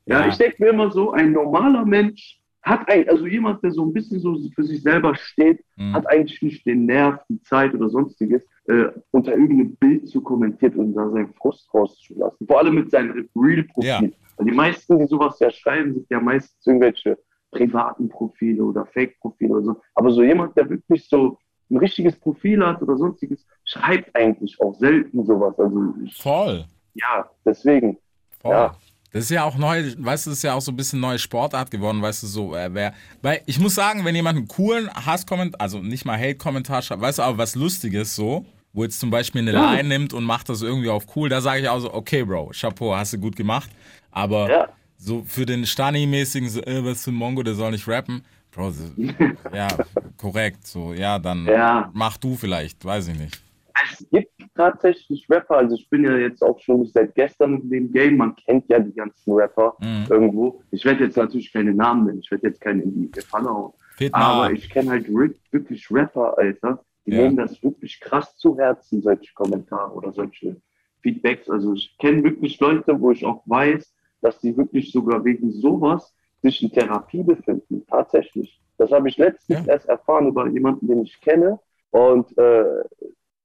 Ja. 0.06 0.26
ich 0.28 0.36
denke 0.36 0.56
mir 0.62 0.70
immer 0.70 0.90
so, 0.90 1.12
ein 1.12 1.32
normaler 1.32 1.84
Mensch 1.84 2.38
hat 2.62 2.88
ein, 2.88 3.08
also 3.08 3.26
jemand, 3.26 3.60
der 3.64 3.72
so 3.72 3.84
ein 3.84 3.92
bisschen 3.92 4.20
so 4.20 4.36
für 4.54 4.62
sich 4.62 4.82
selber 4.82 5.14
steht, 5.16 5.64
Hm. 5.76 5.94
hat 5.94 6.06
eigentlich 6.08 6.40
nicht 6.42 6.64
den 6.66 6.86
Nerv, 6.86 7.18
die 7.28 7.40
Zeit 7.42 7.74
oder 7.74 7.88
sonstiges, 7.90 8.44
äh, 8.68 8.84
unter 9.10 9.32
irgendeinem 9.32 9.74
Bild 9.76 10.08
zu 10.08 10.20
kommentieren 10.20 10.74
und 10.78 10.94
da 10.94 11.10
seinen 11.10 11.32
Frust 11.34 11.68
rauszulassen. 11.74 12.46
Vor 12.46 12.60
allem 12.60 12.76
mit 12.76 12.90
seinem 12.92 13.28
Real-Profil. 13.34 13.88
Ja. 13.88 14.00
Weil 14.36 14.46
die 14.46 14.52
meisten, 14.52 14.96
die 14.98 15.06
sowas 15.06 15.38
ja 15.40 15.50
schreiben, 15.50 15.92
sind 15.94 16.06
ja 16.08 16.20
meistens 16.20 16.64
irgendwelche 16.64 17.18
privaten 17.52 18.08
Profile 18.08 18.64
oder 18.64 18.84
Fake-Profile 18.86 19.50
oder 19.50 19.64
so. 19.64 19.80
Aber 19.94 20.10
so 20.10 20.22
jemand, 20.22 20.56
der 20.56 20.68
wirklich 20.68 21.08
so 21.08 21.38
ein 21.70 21.76
richtiges 21.76 22.16
Profil 22.18 22.64
hat 22.66 22.82
oder 22.82 22.96
sonstiges, 22.96 23.46
schreibt 23.64 24.14
eigentlich 24.16 24.60
auch 24.60 24.74
selten 24.74 25.24
sowas. 25.24 25.56
Also 25.58 25.94
ich, 26.04 26.20
Voll. 26.20 26.64
ja, 26.94 27.30
deswegen. 27.46 27.96
Voll. 28.40 28.52
Ja. 28.52 28.76
Das 29.12 29.24
ist 29.24 29.30
ja 29.30 29.44
auch 29.44 29.56
neu, 29.58 29.84
weißt 29.98 30.24
du, 30.26 30.30
das 30.30 30.38
ist 30.38 30.42
ja 30.42 30.54
auch 30.54 30.60
so 30.62 30.72
ein 30.72 30.76
bisschen 30.76 30.98
neue 31.00 31.18
Sportart 31.18 31.70
geworden, 31.70 32.00
weißt 32.00 32.22
du, 32.22 32.26
so, 32.26 32.56
äh, 32.56 32.70
wer, 32.72 32.94
weil 33.20 33.42
ich 33.44 33.60
muss 33.60 33.74
sagen, 33.74 34.06
wenn 34.06 34.14
jemand 34.14 34.38
einen 34.38 34.48
coolen 34.48 34.88
Hasskommentar, 34.90 35.60
also 35.60 35.80
nicht 35.80 36.06
mal 36.06 36.18
Hate-Kommentar 36.18 36.80
schreibt, 36.80 37.02
weißt 37.02 37.18
du, 37.18 37.22
aber 37.22 37.36
was 37.36 37.54
Lustiges 37.54 38.16
so, 38.16 38.46
wo 38.72 38.84
jetzt 38.84 38.98
zum 38.98 39.10
Beispiel 39.10 39.42
eine 39.42 39.52
Ja. 39.52 39.74
Line 39.74 39.86
nimmt 39.88 40.14
und 40.14 40.24
macht 40.24 40.48
das 40.48 40.62
irgendwie 40.62 40.88
auf 40.88 41.04
cool, 41.14 41.28
da 41.28 41.42
sage 41.42 41.60
ich 41.60 41.68
auch 41.68 41.80
so, 41.80 41.92
okay, 41.92 42.24
Bro, 42.24 42.52
Chapeau, 42.58 42.94
hast 42.96 43.12
du 43.12 43.18
gut 43.18 43.36
gemacht, 43.36 43.70
aber 44.10 44.50
Ja. 44.50 44.68
So 45.02 45.22
für 45.24 45.44
den 45.46 45.66
Stani-mäßigen, 45.66 46.48
so, 46.48 46.60
äh, 46.62 46.84
was 46.84 47.04
für 47.04 47.10
ein 47.10 47.14
Mongo, 47.16 47.42
der 47.42 47.54
soll 47.54 47.72
nicht 47.72 47.88
rappen, 47.88 48.22
Bro, 48.54 48.70
so, 48.70 48.84
ja, 49.52 49.68
korrekt, 50.16 50.66
so, 50.66 50.92
ja, 50.92 51.18
dann 51.18 51.46
Ja. 51.46 51.90
mach 51.92 52.16
du 52.18 52.36
vielleicht, 52.36 52.84
weiß 52.84 53.08
ich 53.08 53.18
nicht. 53.18 53.42
Es 53.90 54.06
gibt 54.10 54.30
tatsächlich 54.54 55.26
Rapper, 55.30 55.56
also 55.56 55.74
ich 55.74 55.88
bin 55.88 56.04
ja 56.04 56.16
jetzt 56.16 56.42
auch 56.42 56.60
schon 56.60 56.84
seit 56.86 57.14
gestern 57.14 57.62
in 57.62 57.70
dem 57.70 57.92
Game, 57.92 58.16
man 58.18 58.36
kennt 58.36 58.68
ja 58.68 58.78
die 58.78 58.92
ganzen 58.92 59.32
Rapper 59.32 59.74
Mhm. 59.80 60.06
irgendwo. 60.08 60.60
Ich 60.70 60.84
werde 60.84 61.04
jetzt 61.04 61.16
natürlich 61.16 61.52
keine 61.52 61.74
Namen 61.74 62.06
nennen, 62.06 62.20
ich 62.22 62.30
werde 62.30 62.46
jetzt 62.48 62.60
keinen 62.60 62.82
in 62.82 63.10
die 63.12 63.20
Pfanne 63.22 63.48
hauen. 63.48 63.72
Aber 64.12 64.52
ich 64.52 64.68
kenne 64.68 64.90
halt 64.90 65.08
wirklich 65.12 65.90
Rapper, 65.90 66.36
Alter, 66.38 66.84
die 67.06 67.12
Ja. 67.12 67.22
nehmen 67.22 67.36
das 67.36 67.60
wirklich 67.62 67.98
krass 67.98 68.36
zu 68.36 68.56
Herzen, 68.58 69.00
solche 69.02 69.32
Kommentare 69.34 69.90
oder 69.92 70.12
solche 70.12 70.60
Feedbacks. 71.02 71.48
Also 71.48 71.72
ich 71.72 71.96
kenne 71.98 72.22
wirklich 72.22 72.60
Leute, 72.60 73.00
wo 73.00 73.10
ich 73.10 73.24
auch 73.24 73.42
weiß, 73.46 73.92
dass 74.22 74.40
die 74.40 74.56
wirklich 74.56 74.90
sogar 74.92 75.22
wegen 75.24 75.50
sowas 75.50 76.14
sich 76.42 76.62
in 76.62 76.70
Therapie 76.72 77.22
befinden. 77.22 77.84
Tatsächlich. 77.88 78.60
Das 78.78 78.90
habe 78.90 79.08
ich 79.08 79.18
letztens 79.18 79.66
Ja. 79.66 79.72
erst 79.74 79.88
erfahren 79.88 80.26
über 80.28 80.48
jemanden, 80.48 80.88
den 80.88 81.02
ich 81.02 81.20
kenne. 81.20 81.60
Und 81.90 82.36
äh, 82.38 82.64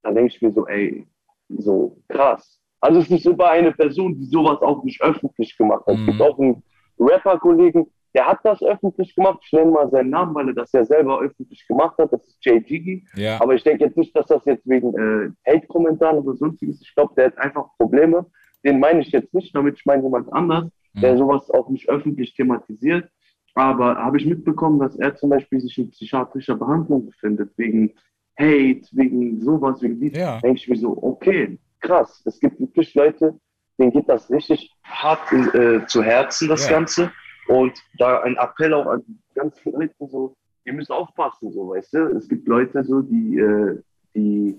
dann 0.04 0.16
denke 0.16 0.34
ich 0.34 0.42
mir 0.42 0.52
so, 0.54 0.66
ey, 0.68 1.06
so 1.50 1.98
krass. 2.08 2.60
Also 2.80 3.00
es 3.02 3.10
ist 3.12 3.24
sogar 3.24 3.52
eine 3.52 3.72
Person, 3.72 4.16
die 4.16 4.26
sowas 4.26 4.62
auch 4.62 4.84
nicht 4.84 5.02
öffentlich 5.02 5.58
gemacht 5.58 5.86
hat. 5.86 5.96
Es 5.96 6.02
Mhm. 6.02 6.06
gibt 6.06 6.22
auch 6.22 6.40
einen 6.40 6.64
Rapper-Kollegen, 7.00 7.88
der 8.14 8.26
hat 8.28 8.40
das 8.44 8.62
öffentlich 8.64 9.14
gemacht. 9.16 9.40
Ich 9.46 9.52
nenne 9.54 9.72
mal 9.72 9.90
seinen 9.90 10.10
Namen, 10.10 10.34
weil 10.34 10.48
er 10.48 10.54
das 10.56 10.72
ja 10.72 10.84
selber 10.84 11.20
öffentlich 11.22 11.68
gemacht 11.68 11.98
hat. 12.00 12.12
Das 12.14 12.26
ist 12.26 12.38
Jay 12.44 12.58
Jiggy. 12.66 13.06
Ja, 13.16 13.40
Aber 13.42 13.54
ich 13.54 13.64
denke 13.64 13.84
jetzt 13.86 13.98
nicht, 13.98 14.16
dass 14.16 14.26
das 14.28 14.44
jetzt 14.46 14.68
wegen 14.68 14.94
äh, 14.98 15.52
Hate-Kommentaren 15.52 16.20
oder 16.20 16.36
sonstiges. 16.36 16.82
Ich 16.82 16.94
glaube, 16.96 17.14
der 17.16 17.28
hat 17.28 17.38
einfach 17.38 17.68
Probleme. 17.78 18.26
Den 18.64 18.80
meine 18.80 19.02
ich 19.02 19.12
jetzt 19.12 19.34
nicht, 19.34 19.56
damit 19.56 19.76
ich 19.78 19.86
meine 19.86 20.04
jemand 20.04 20.32
anders, 20.34 20.70
der 20.94 21.14
Mhm. 21.14 21.18
sowas 21.20 21.50
auch 21.52 21.70
nicht 21.70 21.88
öffentlich 21.90 22.34
thematisiert. 22.36 23.10
Aber 23.54 23.96
habe 23.96 24.18
ich 24.18 24.26
mitbekommen, 24.26 24.80
dass 24.80 24.96
er 24.98 25.16
zum 25.16 25.30
Beispiel 25.30 25.60
sich 25.60 25.78
in 25.78 25.90
psychiatrischer 25.90 26.56
Behandlung 26.56 27.06
befindet, 27.08 27.52
wegen 27.58 27.94
Hate, 28.40 28.84
wegen 28.92 29.42
sowas, 29.42 29.82
wegen 29.82 30.00
dies. 30.00 30.16
Ja. 30.16 30.40
Denke 30.42 30.58
ich 30.60 30.68
mir 30.68 30.76
so, 30.78 30.96
okay, 31.02 31.58
krass. 31.80 32.22
Es 32.26 32.40
gibt 32.40 32.60
wirklich 32.60 32.94
Leute, 32.94 33.36
denen 33.80 33.92
geht 33.92 34.08
das 34.08 34.30
richtig 34.30 34.72
hart 34.84 35.32
in, 35.32 35.48
äh, 35.54 35.86
zu 35.88 36.04
Herzen, 36.04 36.48
das 36.50 36.66
Ja. 36.66 36.74
Ganze. 36.78 37.12
Und 37.48 37.74
da 37.98 38.22
ein 38.22 38.36
Appell 38.38 38.74
auch 38.74 38.86
an 38.88 39.04
die 39.08 39.18
ganzen 39.34 39.72
Leute 39.72 39.96
so, 40.00 40.36
ihr 40.66 40.74
müsst 40.74 40.92
aufpassen, 40.92 41.52
so, 41.52 41.70
weißt 41.70 41.94
du. 41.94 41.98
Es 42.18 42.28
gibt 42.28 42.48
Leute 42.48 42.84
so, 42.84 43.02
die, 43.02 43.38
äh, 43.40 43.80
die 44.16 44.56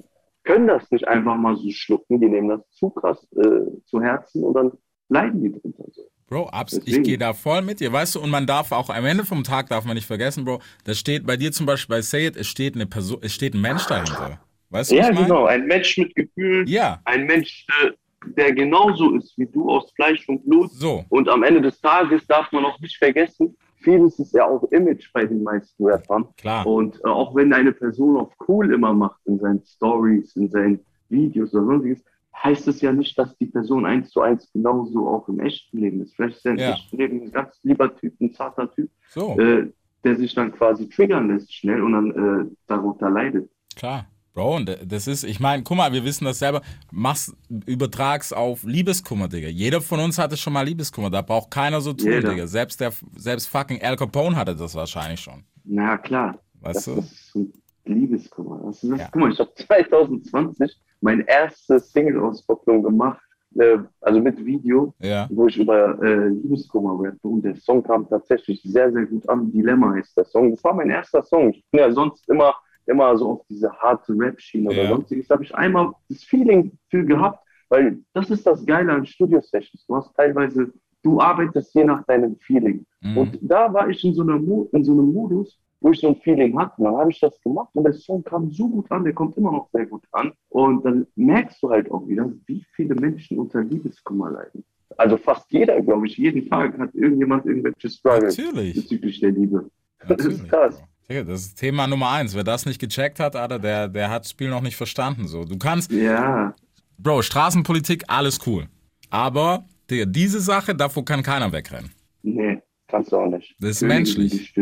können 0.49 0.67
das 0.67 0.90
nicht 0.90 1.07
einfach 1.07 1.37
mal 1.37 1.57
so 1.57 1.71
schlucken, 1.71 2.21
die 2.21 2.26
nehmen 2.26 2.49
das 2.49 2.61
zu 2.71 2.88
krass 2.90 3.19
äh, 3.37 3.61
zu 3.85 4.00
Herzen 4.00 4.43
und 4.43 4.55
dann 4.55 4.73
leiden 5.11 5.43
die 5.43 5.52
drunter 5.52 5.85
so. 5.93 6.02
Bro, 6.26 6.49
abs 6.49 6.81
ich 6.85 7.02
gehe 7.02 7.19
da 7.19 7.33
voll 7.35 7.62
mit 7.62 7.81
dir, 7.81 7.93
weißt 7.93 8.14
du, 8.14 8.21
und 8.21 8.31
man 8.31 8.47
darf 8.47 8.73
auch 8.73 8.88
am 8.90 9.05
Ende 9.05 9.25
vom 9.25 9.45
Tag 9.45 9.69
darf 9.69 9.85
man 9.85 9.95
nicht 9.95 10.07
vergessen, 10.07 10.45
Bro, 10.45 10.61
da 10.85 10.95
steht 10.95 11.26
bei 11.26 11.37
dir 11.37 11.52
zum 11.52 11.67
Beispiel 11.67 11.97
bei 11.97 12.02
Say 12.02 12.26
It, 12.26 12.37
es 12.37 12.47
steht 12.47 12.75
eine 12.75 12.87
Person, 12.87 13.19
es 13.23 13.35
steht 13.35 13.55
ein 13.55 13.61
Mensch 13.61 13.87
dahinter. 13.87 14.40
Weißt 14.71 14.90
du, 14.90 14.97
Ja, 14.97 15.11
genau. 15.11 15.45
Ein 15.45 15.67
Mensch 15.67 15.97
mit 15.99 16.14
Gefühlen, 16.14 16.67
Ja, 16.67 17.00
ein 17.05 17.26
Mensch, 17.26 17.67
äh, 17.83 17.90
der 18.37 18.52
genauso 18.52 19.14
ist 19.17 19.37
wie 19.38 19.47
du 19.47 19.71
aus 19.71 19.93
Fleisch 19.93 20.26
und 20.28 20.45
Blut. 20.45 20.71
so. 20.73 21.05
Und 21.11 21.28
am 21.28 21.43
Ende 21.43 21.61
des 21.61 21.81
Tages 21.81 22.26
darf 22.26 22.50
man 22.52 22.64
auch 22.64 22.78
nicht 22.81 22.97
vergessen, 22.97 23.57
vieles 23.81 24.19
ist 24.19 24.35
ja 24.35 24.47
auch 24.47 24.65
Image 24.73 25.13
bei 25.13 25.25
den 25.25 25.43
meisten 25.43 25.85
Rappern. 25.85 26.27
Klar. 26.37 26.67
Und 26.67 26.97
äh, 27.05 27.09
auch 27.09 27.35
wenn 27.35 27.53
eine 27.53 27.73
Person 27.73 28.17
auf 28.17 28.33
cool 28.49 28.73
immer 28.73 28.93
macht 28.93 29.21
in 29.27 29.39
seinen 29.39 29.63
Stories, 29.65 30.37
in 30.37 30.51
seinen 30.51 30.81
Videos 31.09 31.55
oder 31.55 31.67
sonstiges, 31.67 32.05
heißt 32.37 32.69
es 32.69 32.81
ja 32.81 32.93
nicht, 32.93 33.19
dass 33.19 33.37
die 33.39 33.47
Person 33.47 33.85
eins 33.87 34.11
zu 34.11 34.21
eins 34.21 34.51
genauso 34.53 35.09
auch 35.09 35.29
im 35.29 35.41
echten 35.41 35.79
Leben 35.79 36.03
ist. 36.03 36.15
Vielleicht 36.15 36.37
ist 36.37 36.47
er 36.47 36.53
im 36.53 36.59
Ja. 36.59 36.71
echten 36.71 36.97
Leben 36.97 37.23
ein 37.23 37.33
ganz 37.33 37.59
lieber 37.63 37.95
Typ, 37.97 38.21
ein 38.21 38.33
zarter 38.33 38.73
Typ, 38.75 38.91
So, 39.09 39.39
äh, 39.41 39.73
der 40.05 40.17
sich 40.17 40.35
dann 40.35 40.53
quasi 40.53 40.89
triggern 40.89 41.29
lässt 41.29 41.53
schnell 41.53 41.83
und 41.83 41.93
dann 41.93 42.11
äh, 42.47 42.51
darunter 42.69 43.11
leidet. 43.11 43.51
klar. 43.77 44.07
Bro, 44.38 44.54
und 44.54 44.78
das 44.87 45.09
ist, 45.09 45.25
ich 45.25 45.40
meine, 45.40 45.64
guck 45.64 45.76
mal, 45.76 45.92
wir 45.92 46.04
wissen 46.04 46.25
das 46.25 46.38
selber, 46.38 46.62
mach's, 46.92 47.35
übertrag's 47.66 48.33
auf 48.33 48.62
Liebeskummer, 48.62 49.26
Digga. 49.26 49.49
Jeder 49.49 49.80
von 49.80 49.99
uns 49.99 50.16
hatte 50.16 50.37
schon 50.37 50.52
mal 50.52 50.62
Liebeskummer, 50.64 51.11
da 51.11 51.23
braucht 51.23 51.50
keiner 51.50 51.80
so 51.80 51.92
tun. 51.92 52.09
Digga. 52.09 52.47
Selbst 52.47 52.80
der, 52.80 52.92
selbst 53.16 53.49
fucking 53.49 53.83
Al 53.83 53.97
Capone 53.97 54.37
hatte 54.37 54.54
das 54.54 54.76
wahrscheinlich 54.76 55.18
schon. 55.18 55.42
Na 55.64 55.99
klar, 55.99 56.38
Weißt 56.61 56.76
das, 56.76 56.85
du? 56.85 56.95
das 57.00 57.11
ist 57.12 57.35
ein 57.35 57.52
Liebeskummer. 57.87 58.61
Das 58.64 58.85
ist, 58.85 58.97
Ja. 58.97 59.09
Guck 59.11 59.23
mal, 59.23 59.33
ich 59.33 59.40
habe 59.40 59.50
2020 59.57 60.76
meine 61.00 61.28
erste 61.28 61.80
Single-Auskopplung 61.80 62.85
gemacht, 62.85 63.21
äh, 63.59 63.78
also 64.02 64.21
mit 64.21 64.45
Video, 64.47 64.95
Ja. 65.00 65.26
wo 65.33 65.49
ich 65.49 65.57
über 65.59 66.00
äh, 66.00 66.28
Liebeskummer 66.28 66.92
rappe. 66.92 67.18
Und 67.26 67.42
der 67.42 67.57
Song 67.57 67.83
kam 67.83 68.09
tatsächlich 68.09 68.61
sehr, 68.62 68.92
sehr 68.92 69.04
gut 69.07 69.28
an. 69.28 69.50
Dilemma 69.50 69.95
heißt 69.95 70.16
der 70.16 70.26
Song. 70.26 70.52
Das 70.52 70.62
war 70.62 70.75
mein 70.75 70.90
erster 70.90 71.25
Song. 71.25 71.50
Ich 71.50 71.64
bin 71.73 71.80
ja 71.80 71.90
sonst 71.90 72.28
immer, 72.28 72.54
immer 72.88 73.16
so 73.16 73.30
auf 73.33 73.47
diese 73.49 73.73
harte 73.73 74.12
Rap-Schiene 74.18 74.71
oder 74.71 74.83
Ja. 74.85 74.88
sonstiges. 74.88 75.28
Da 75.28 75.35
habe 75.35 75.45
ich 75.45 75.54
einmal 75.54 75.92
das 76.09 76.25
Feeling 76.25 76.73
für 76.90 77.04
gehabt, 77.04 77.40
weil 77.68 77.99
das 78.14 78.30
ist 78.30 78.47
das 78.47 78.64
Geile 78.64 78.92
an 78.92 79.07
Studio-Sessions. 79.07 79.87
Du 79.87 79.97
hast 79.97 80.14
teilweise, 80.16 80.73
du 81.02 81.21
arbeitest 81.21 81.75
je 81.75 81.85
nach 81.85 82.04
deinem 82.07 82.37
Feeling. 82.37 82.85
Mhm. 83.02 83.16
Und 83.18 83.38
da 83.42 83.73
war 83.73 83.88
ich 83.88 84.02
in 84.04 84.14
so, 84.14 84.23
einer 84.23 84.38
Mo 84.38 84.68
in 84.73 84.85
so 84.85 84.92
einem 84.92 85.12
Modus, 85.12 85.59
wo 85.80 85.90
ich 85.90 86.00
so 86.00 86.09
ein 86.09 86.16
Feeling 86.16 86.59
hatte. 86.59 86.83
Dann 86.83 86.97
habe 86.97 87.11
ich 87.11 87.21
das 87.21 87.40
gemacht 87.42 87.68
und 87.75 87.85
der 87.85 87.92
Song 87.92 88.25
kam 88.25 88.50
so 88.50 88.68
gut 88.68 88.90
an, 88.90 89.04
der 89.04 89.12
kommt 89.12 89.37
immer 89.37 89.52
noch 89.52 89.68
sehr 89.73 89.87
gut 89.87 90.02
an. 90.12 90.33
Und 90.49 90.85
dann 90.85 91.07
merkst 91.14 91.62
du 91.62 91.71
halt 91.71 91.90
auch 91.90 92.07
wieder, 92.09 92.33
wie 92.47 92.64
viele 92.75 92.95
Menschen 92.95 93.38
unter 93.38 93.62
Liebeskummer 93.62 94.30
leiden. 94.30 94.64
Also 94.97 95.16
fast 95.18 95.52
jeder, 95.52 95.80
glaube 95.83 96.07
ich, 96.07 96.16
jeden 96.16 96.49
Tag 96.49 96.76
hat 96.78 96.95
irgendjemand 96.95 97.47
irgendwelche 97.47 97.88
Struggles 97.90 98.37
bezüglich 98.37 99.21
der 99.21 99.30
Liebe. 99.30 99.71
Das 100.00 100.09
Natürlich. 100.11 100.38
ist 100.38 100.49
krass. 100.49 100.83
Das 101.09 101.41
ist 101.41 101.55
Thema 101.59 101.87
Nummer 101.87 102.11
eins. 102.11 102.35
Wer 102.35 102.45
das 102.45 102.67
nicht 102.67 102.79
gecheckt 102.79 103.19
hat, 103.19 103.35
Alter, 103.35 103.59
der, 103.59 103.88
der 103.88 104.11
hat 104.11 104.25
das 104.25 104.31
Spiel 104.31 104.50
noch 104.50 104.61
nicht 104.61 104.77
verstanden. 104.77 105.27
So. 105.27 105.45
Du 105.45 105.57
kannst, 105.57 105.91
Ja, 105.91 106.55
Bro, 106.99 107.23
Straßenpolitik, 107.23 108.05
alles 108.09 108.38
cool. 108.47 108.67
Aber, 109.09 109.65
Digga, 109.91 110.05
diese 110.05 110.38
Sache, 110.41 110.75
davor 110.75 111.05
kann 111.07 111.23
keiner 111.23 111.50
wegrennen. 111.50 111.91
nee, 112.23 112.61
kannst 112.88 113.11
du 113.12 113.17
auch 113.17 113.27
nicht. 113.31 113.55
Das 113.59 113.71
ist 113.71 113.83
menschlich. 113.83 114.53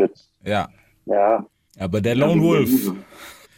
Ja. 0.45 0.69
Ja, 1.07 1.45
Aber 1.81 2.01
der 2.01 2.15
Lone 2.15 2.41
Wolf. 2.41 2.93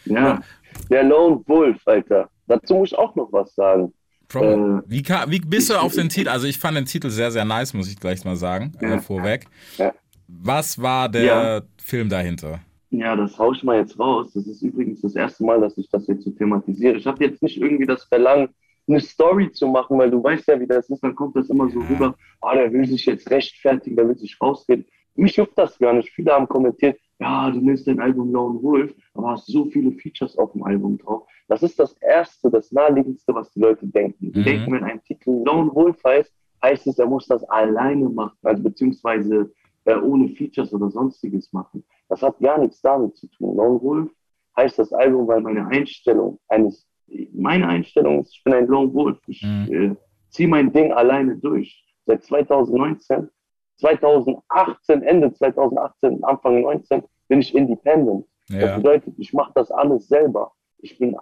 Ja, 0.06 0.40
der 0.88 1.02
Lone 1.02 1.42
Wolf, 1.46 1.76
Alter. 1.86 2.30
Dazu 2.46 2.74
muss 2.76 2.92
ich 2.92 2.98
auch 2.98 3.14
noch 3.16 3.28
was 3.32 3.54
sagen. 3.54 3.92
Bro, 4.28 4.78
Äh, 4.78 4.82
wie, 4.86 5.02
ka- 5.02 5.26
wie 5.28 5.40
bist 5.40 5.68
du 5.68 5.74
auf 5.76 5.94
den 5.94 6.08
Titel? 6.08 6.28
Also 6.30 6.46
ich 6.46 6.58
fand 6.58 6.76
den 6.78 6.86
Titel 6.86 7.10
sehr, 7.10 7.30
sehr 7.30 7.44
nice, 7.44 7.74
muss 7.74 7.90
ich 7.90 7.98
gleich 8.00 8.24
mal 8.24 8.36
sagen, 8.36 8.72
äh, 8.80 8.88
Ja. 8.90 8.98
vorweg. 8.98 9.46
Ja. 9.76 9.92
Was 10.28 10.80
war 10.80 11.08
der 11.10 11.22
Ja. 11.24 11.62
Film 11.82 12.08
dahinter? 12.08 12.60
Ja, 12.90 13.16
das 13.16 13.38
hau 13.38 13.52
ich 13.52 13.62
mal 13.62 13.76
jetzt 13.78 13.98
raus. 13.98 14.32
Das 14.32 14.46
ist 14.46 14.62
übrigens 14.62 15.02
das 15.02 15.14
erste 15.14 15.44
Mal, 15.44 15.60
dass 15.60 15.76
ich 15.76 15.88
das 15.90 16.06
jetzt 16.06 16.24
so 16.24 16.30
thematisiere. 16.30 16.96
Ich 16.96 17.06
habe 17.06 17.22
jetzt 17.24 17.42
nicht 17.42 17.58
irgendwie 17.60 17.86
das 17.86 18.04
Verlangen, 18.04 18.48
eine 18.86 19.00
Story 19.00 19.52
zu 19.52 19.66
machen, 19.66 19.98
weil 19.98 20.10
du 20.10 20.22
weißt 20.22 20.48
ja, 20.48 20.58
wie 20.58 20.66
das 20.66 20.88
ist. 20.88 21.02
Dann 21.02 21.14
kommt 21.14 21.36
das 21.36 21.50
immer 21.50 21.68
so 21.68 21.82
rüber, 21.82 22.16
ah, 22.40 22.54
der 22.54 22.72
will 22.72 22.86
sich 22.86 23.04
jetzt 23.04 23.30
rechtfertigen, 23.30 23.96
der 23.96 24.08
will 24.08 24.16
sich 24.16 24.40
rausreden. 24.40 24.86
Mich 25.14 25.36
juckt 25.36 25.58
das 25.58 25.78
gar 25.78 25.92
nicht. 25.92 26.08
Viele 26.10 26.32
haben 26.32 26.48
kommentiert, 26.48 26.98
ja, 27.18 27.50
du 27.50 27.60
nimmst 27.60 27.86
dein 27.86 28.00
Album 28.00 28.32
Lone 28.32 28.62
Wolf, 28.62 28.94
aber 29.12 29.30
hast 29.32 29.46
so 29.48 29.66
viele 29.66 29.92
Features 29.92 30.38
auf 30.38 30.52
dem 30.52 30.62
Album 30.62 30.96
drauf. 30.96 31.28
Das 31.48 31.62
ist 31.62 31.78
das 31.78 31.92
Erste, 32.00 32.50
das 32.50 32.72
Naheliegendste, 32.72 33.34
was 33.34 33.50
die 33.52 33.60
Leute 33.60 33.86
denken. 33.86 34.32
Die 34.32 34.40
Mhm. 34.40 34.44
denken, 34.44 34.72
wenn 34.72 34.84
ein 34.84 35.02
Titel 35.02 35.42
Lone 35.44 35.74
Wolf 35.74 36.02
heißt, 36.04 36.32
heißt 36.62 36.86
es, 36.86 36.98
er 36.98 37.06
muss 37.06 37.26
das 37.26 37.44
alleine 37.50 38.08
machen, 38.08 38.38
also 38.42 38.62
beziehungsweise 38.62 39.52
äh, 39.84 39.96
ohne 39.96 40.28
Features 40.30 40.72
oder 40.72 40.90
sonstiges 40.90 41.52
machen. 41.52 41.84
Das 42.08 42.22
hat 42.22 42.38
gar 42.40 42.58
nichts 42.58 42.80
damit 42.80 43.16
zu 43.16 43.26
tun. 43.28 43.56
Lone 43.56 43.80
Wolf 43.82 44.10
heißt 44.56 44.78
das 44.78 44.92
Album, 44.92 45.26
weil 45.28 45.40
meine 45.40 45.66
Einstellung 45.66 46.38
eines, 46.48 46.86
meine 47.32 47.68
Einstellung 47.68 48.20
ist, 48.20 48.34
ich 48.34 48.44
bin 48.44 48.54
ein 48.54 48.66
Lone 48.66 48.92
Wolf. 48.94 49.18
Ich 49.26 49.42
Mhm. 49.42 49.72
äh, 49.72 49.96
ziehe 50.30 50.48
mein 50.48 50.72
Ding 50.72 50.92
alleine 50.92 51.36
durch. 51.36 51.84
Seit 52.06 52.24
2019, 52.24 53.28
2018, 53.76 55.02
Ende 55.02 55.32
2018, 55.32 56.24
Anfang 56.24 56.62
19 56.62 57.02
bin 57.28 57.40
ich 57.40 57.54
independent. 57.54 58.26
Das 58.48 58.60
Ja. 58.70 58.76
bedeutet, 58.76 59.14
ich 59.18 59.32
mache 59.32 59.52
das 59.54 59.70
alles 59.70 60.08
selber. 60.08 60.52
Ich 60.78 60.98
bin 60.98 61.16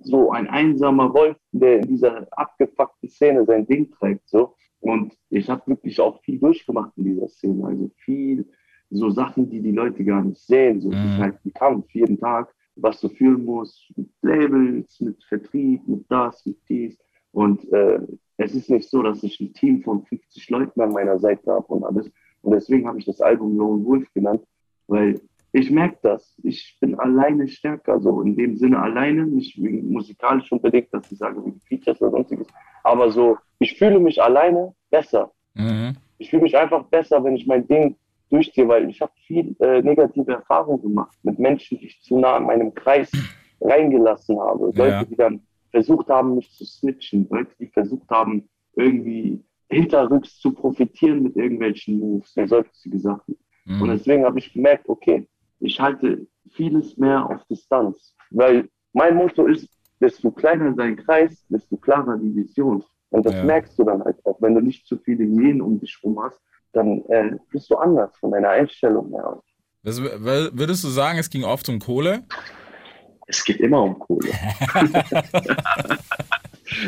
so 0.00 0.30
ein 0.32 0.48
einsamer 0.48 1.12
Wolf, 1.14 1.36
der 1.52 1.76
in 1.80 1.88
dieser 1.88 2.26
abgefuckten 2.32 3.08
Szene 3.08 3.44
sein 3.44 3.66
Ding 3.66 3.90
treibt. 3.92 4.28
So. 4.28 4.54
Und 4.80 5.14
ich 5.30 5.48
habe 5.48 5.62
wirklich 5.66 6.00
auch 6.00 6.20
viel 6.22 6.38
durchgemacht 6.38 6.92
in 6.96 7.04
dieser 7.04 7.28
Szene. 7.28 7.66
Also 7.66 7.90
viel 7.98 8.48
so 8.94 9.10
Sachen, 9.10 9.50
die 9.50 9.60
die 9.60 9.72
Leute 9.72 10.04
gar 10.04 10.22
nicht 10.22 10.40
sehen. 10.40 10.80
So, 10.80 10.88
Mhm. 10.88 10.92
Das 10.92 11.04
ist 11.04 11.18
halt 11.18 11.44
ein 11.44 11.52
Kampf 11.54 11.90
jeden 11.92 12.18
Tag, 12.18 12.54
was 12.76 13.00
du 13.00 13.08
fühlen 13.08 13.44
musst 13.44 13.92
mit 13.96 14.08
Labels, 14.22 15.00
mit 15.00 15.22
Vertrieb, 15.24 15.86
mit 15.86 16.04
das, 16.08 16.44
mit 16.46 16.56
dies. 16.68 16.98
Und 17.32 17.70
äh, 17.72 18.00
es 18.36 18.54
ist 18.54 18.70
nicht 18.70 18.88
so, 18.88 19.02
dass 19.02 19.22
ich 19.22 19.40
ein 19.40 19.52
Team 19.52 19.82
von 19.82 20.04
50 20.04 20.50
Leuten 20.50 20.80
an 20.80 20.92
meiner 20.92 21.18
Seite 21.18 21.50
habe 21.50 21.66
und 21.66 21.84
alles. 21.84 22.10
Und 22.42 22.52
deswegen 22.52 22.86
habe 22.86 22.98
ich 22.98 23.04
das 23.04 23.20
Album 23.20 23.56
Lone 23.56 23.84
Wolf 23.84 24.12
genannt, 24.12 24.42
weil 24.86 25.20
ich 25.52 25.70
merke 25.70 25.98
das. 26.02 26.36
Ich 26.42 26.76
bin 26.80 26.98
alleine 26.98 27.46
stärker, 27.48 28.00
so 28.00 28.20
in 28.22 28.36
dem 28.36 28.56
Sinne 28.56 28.80
alleine, 28.80 29.24
nicht 29.24 29.56
musikalisch 29.58 30.50
unbedingt, 30.50 30.92
dass 30.92 31.10
ich 31.10 31.18
sage, 31.18 31.44
wegen 31.44 31.60
Features 31.60 32.00
oder 32.02 32.10
sonstiges, 32.10 32.48
aber 32.82 33.10
so, 33.10 33.38
ich 33.60 33.78
fühle 33.78 34.00
mich 34.00 34.20
alleine 34.20 34.74
besser. 34.90 35.30
Mhm. 35.54 35.96
Ich 36.18 36.30
fühle 36.30 36.42
mich 36.42 36.56
einfach 36.56 36.84
besser, 36.86 37.22
wenn 37.22 37.36
ich 37.36 37.46
mein 37.46 37.66
Ding 37.66 37.96
durchziehe, 38.34 38.68
weil 38.68 38.88
ich 38.90 39.00
habe 39.00 39.12
viel 39.26 39.54
äh, 39.60 39.82
negative 39.82 40.32
Erfahrungen 40.32 40.82
gemacht 40.82 41.16
mit 41.22 41.38
Menschen, 41.38 41.78
die 41.78 41.86
ich 41.86 42.00
zu 42.02 42.18
nah 42.18 42.36
in 42.38 42.44
meinem 42.44 42.74
Kreis 42.74 43.10
reingelassen 43.60 44.38
habe. 44.38 44.72
Ja. 44.74 44.84
Leute, 44.84 45.06
die 45.06 45.16
dann 45.16 45.40
versucht 45.70 46.08
haben, 46.08 46.34
mich 46.36 46.50
zu 46.52 46.64
snitchen. 46.64 47.26
Leute, 47.30 47.50
die 47.58 47.68
versucht 47.68 48.08
haben, 48.10 48.48
irgendwie 48.76 49.42
hinterrücks 49.68 50.38
zu 50.40 50.52
profitieren 50.52 51.22
mit 51.22 51.36
irgendwelchen 51.36 51.98
Moves 51.98 52.36
und 52.36 52.48
solche 52.48 52.98
Sachen. 52.98 53.36
Und 53.78 53.88
Mhm. 53.88 53.92
deswegen 53.92 54.24
habe 54.24 54.38
ich 54.38 54.52
gemerkt, 54.52 54.88
okay, 54.88 55.26
ich 55.60 55.80
halte 55.80 56.26
vieles 56.50 56.96
mehr 56.96 57.24
auf 57.28 57.44
Distanz. 57.46 58.14
Weil 58.30 58.68
mein 58.92 59.16
Motto 59.16 59.46
ist, 59.46 59.68
desto 60.00 60.30
kleiner 60.30 60.72
dein 60.72 60.96
Kreis, 60.96 61.44
desto 61.48 61.76
klarer 61.76 62.18
die 62.18 62.34
Vision. 62.36 62.84
Und 63.10 63.24
das 63.26 63.34
Ja. 63.34 63.44
merkst 63.44 63.78
du 63.78 63.84
dann 63.84 64.04
halt 64.04 64.24
auch. 64.26 64.40
Wenn 64.42 64.54
du 64.54 64.60
nicht 64.60 64.86
zu 64.86 64.98
viele 64.98 65.24
Hyänen 65.24 65.62
um 65.62 65.80
dich 65.80 65.98
rum 66.02 66.20
hast, 66.22 66.40
dann 66.74 67.04
äh, 67.08 67.36
bist 67.50 67.70
du 67.70 67.76
anders 67.76 68.16
von 68.18 68.30
deiner 68.30 68.50
Einstellung 68.50 69.10
her. 69.10 69.42
Das, 69.82 70.00
würdest 70.00 70.82
du 70.82 70.88
sagen, 70.88 71.18
es 71.18 71.28
ging 71.28 71.44
oft 71.44 71.68
um 71.68 71.78
Kohle? 71.78 72.24
Es 73.26 73.44
geht 73.44 73.60
immer 73.60 73.82
um 73.82 73.98
Kohle. 73.98 74.30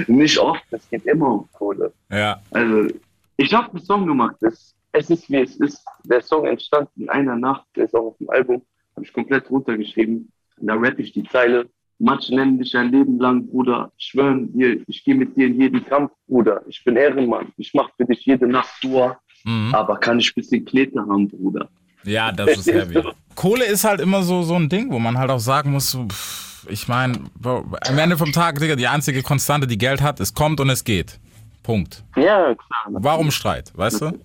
nicht 0.06 0.38
oft, 0.38 0.64
es 0.70 0.88
geht 0.88 1.04
immer 1.06 1.34
um 1.34 1.48
Kohle. 1.52 1.92
Ja. 2.10 2.40
Also, 2.50 2.88
ich 3.36 3.52
habe 3.52 3.70
einen 3.70 3.82
Song 3.82 4.06
gemacht. 4.06 4.36
Das, 4.40 4.74
es 4.92 5.10
ist 5.10 5.30
wie 5.30 5.42
es 5.42 5.56
ist. 5.56 5.84
Der 6.04 6.22
Song 6.22 6.46
entstand 6.46 6.88
in 6.96 7.08
einer 7.08 7.36
Nacht. 7.36 7.66
Der 7.76 7.84
ist 7.84 7.94
auch 7.94 8.06
auf 8.06 8.18
dem 8.18 8.30
Album. 8.30 8.62
Habe 8.94 9.04
ich 9.04 9.12
komplett 9.12 9.50
runtergeschrieben. 9.50 10.32
Da 10.58 10.74
rappe 10.74 11.02
ich 11.02 11.12
die 11.12 11.24
Zeile. 11.24 11.68
Manche 11.98 12.34
nennen 12.34 12.58
dich 12.58 12.76
ein 12.76 12.92
Leben 12.92 13.18
lang, 13.18 13.46
Bruder. 13.46 13.90
Schwören 13.96 14.52
dir, 14.52 14.82
ich 14.86 15.04
gehe 15.04 15.14
mit 15.14 15.36
dir 15.36 15.46
in 15.46 15.60
jeden 15.60 15.84
Kampf, 15.84 16.12
Bruder. 16.26 16.62
Ich 16.66 16.84
bin 16.84 16.96
Ehrenmann. 16.96 17.52
Ich 17.56 17.72
mache 17.72 17.92
für 17.96 18.04
dich 18.04 18.24
jede 18.26 18.46
Nacht 18.46 18.80
Tour. 18.82 19.18
Mhm. 19.44 19.74
Aber 19.74 19.96
kann 19.98 20.18
ich 20.18 20.30
ein 20.30 20.34
bisschen 20.36 20.64
Knete 20.64 20.98
haben, 21.00 21.28
Bruder? 21.28 21.68
Ja, 22.04 22.30
das 22.32 22.58
ist 22.58 22.72
heavy. 22.72 23.02
Kohle 23.34 23.64
ist 23.64 23.84
halt 23.84 24.00
immer 24.00 24.22
so, 24.22 24.42
so 24.42 24.54
ein 24.54 24.68
Ding, 24.68 24.90
wo 24.90 24.98
man 24.98 25.18
halt 25.18 25.30
auch 25.30 25.40
sagen 25.40 25.72
muss, 25.72 25.98
pff, 26.08 26.66
ich 26.68 26.88
meine, 26.88 27.18
am 27.42 27.98
Ende 27.98 28.16
vom 28.16 28.32
Tag, 28.32 28.58
Digga, 28.58 28.76
die 28.76 28.86
einzige 28.86 29.22
Konstante, 29.22 29.66
die 29.66 29.78
Geld 29.78 30.00
hat, 30.00 30.20
es 30.20 30.32
kommt 30.34 30.60
und 30.60 30.70
es 30.70 30.84
geht. 30.84 31.18
Punkt. 31.62 32.04
Ja, 32.16 32.54
klar. 32.54 32.86
Warum 32.90 33.30
Streit, 33.30 33.72
weißt 33.76 34.00
du? 34.02 34.18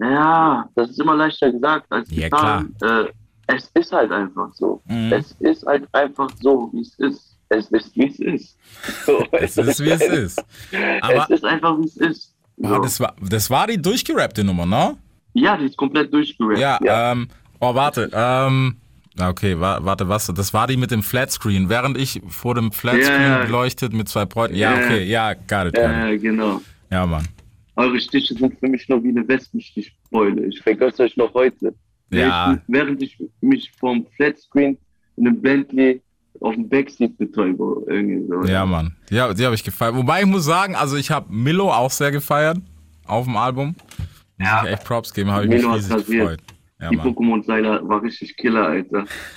Ja, 0.00 0.68
das 0.74 0.90
ist 0.90 1.00
immer 1.00 1.16
leichter 1.16 1.50
gesagt 1.52 1.86
als 1.90 2.10
Ja, 2.10 2.28
getan. 2.28 2.74
Äh, 2.82 3.04
es 3.46 3.70
ist 3.74 3.92
halt 3.92 4.12
einfach 4.12 4.52
so. 4.54 4.82
Mhm. 4.86 5.12
Es 5.12 5.32
ist 5.40 5.64
halt 5.66 5.88
einfach 5.92 6.30
so, 6.40 6.70
wie 6.72 6.80
es 6.82 6.94
ist. 6.98 7.36
Es 7.48 7.70
ist, 7.70 7.96
wie 7.96 8.06
es 8.06 8.18
ist. 8.18 8.58
So, 9.06 9.24
Es 9.32 9.56
ist, 9.56 9.80
wie 9.82 9.90
es 9.90 10.02
ist. 10.02 10.44
Aber 11.00 11.24
es 11.24 11.30
ist 11.30 11.44
einfach, 11.44 11.78
wie 11.78 11.86
es 11.86 11.96
ist. 11.96 12.34
Ah, 12.62 12.68
So. 12.76 12.82
das, 12.82 13.00
war, 13.00 13.14
das 13.20 13.50
war 13.50 13.66
die 13.66 13.80
durchgerappte 13.80 14.44
Nummer, 14.44 14.66
ne? 14.66 14.96
ja, 15.34 15.56
die 15.56 15.66
ist 15.66 15.76
komplett 15.76 16.12
durchgerappt. 16.12 16.58
Ja, 16.58 16.78
ähm, 17.12 17.28
oh, 17.60 17.74
warte, 17.74 18.10
ähm, 18.12 18.76
ja, 19.18 19.28
okay, 19.28 19.58
wa 19.58 19.78
warte, 19.82 20.08
was? 20.08 20.26
Das 20.26 20.52
war 20.54 20.66
die 20.66 20.76
mit 20.76 20.90
dem 20.90 21.02
Flatscreen, 21.02 21.68
während 21.68 21.96
ich 21.98 22.20
vor 22.28 22.54
dem 22.54 22.72
Flatscreen 22.72 23.20
Ja, 23.20 23.38
ja. 23.40 23.44
beleuchtet 23.44 23.92
mit 23.92 24.08
zwei 24.08 24.24
Bräuten. 24.24 24.54
Ja, 24.56 24.72
Ja. 24.78 24.84
okay, 24.84 25.04
ja, 25.04 25.34
got 25.34 25.40
it, 25.42 25.48
got 25.48 25.66
it. 25.66 25.74
Ja, 25.76 26.16
genau. 26.16 26.60
Ja, 26.90 27.06
Mann. 27.06 27.26
Eure 27.76 28.00
Stiche 28.00 28.34
sind 28.34 28.58
für 28.58 28.68
mich 28.68 28.88
noch 28.88 29.02
wie 29.04 29.10
eine 29.10 29.26
Wespenstichbeule. 29.28 30.46
Ich 30.46 30.60
vergesse 30.62 31.02
euch 31.04 31.16
noch 31.16 31.32
heute. 31.34 31.74
Ja. 32.10 32.54
Ich, 32.54 32.58
während 32.66 33.02
ich 33.02 33.16
mich 33.40 33.70
vom 33.78 34.06
Flatscreen 34.16 34.76
in 35.16 35.26
einem 35.26 35.40
Bentley 35.40 36.00
auf 36.40 36.54
dem 36.54 36.68
Backseat. 36.68 37.12
Irgendwie 37.18 38.26
so. 38.28 38.44
Ja, 38.44 38.64
Mann. 38.66 38.96
Ja, 39.10 39.32
die 39.32 39.44
habe 39.44 39.54
ich 39.54 39.64
gefeiert. 39.64 39.94
Wobei 39.96 40.20
ich 40.20 40.26
muss 40.26 40.44
sagen, 40.44 40.74
also 40.74 40.96
ich 40.96 41.10
habe 41.10 41.26
Milo 41.32 41.70
auch 41.72 41.90
sehr 41.90 42.10
gefeiert 42.10 42.58
auf 43.06 43.24
dem 43.24 43.36
Album. 43.36 43.74
Muss 44.38 44.48
Ja. 44.48 44.62
ich 44.64 44.72
echt 44.72 44.84
Props 44.84 45.12
geben, 45.12 45.30
habe 45.30 45.44
ich 45.44 45.50
mich 45.50 45.58
Milo 45.62 45.70
hat 45.72 45.78
riesig 45.78 46.06
gefreut. 46.06 46.40
Ja, 46.80 46.90
Die. 46.90 46.96
Pokémon-Seiler 46.98 47.88
war 47.88 48.02
richtig 48.02 48.36
Killer, 48.36 48.66
Alter. 48.68 49.04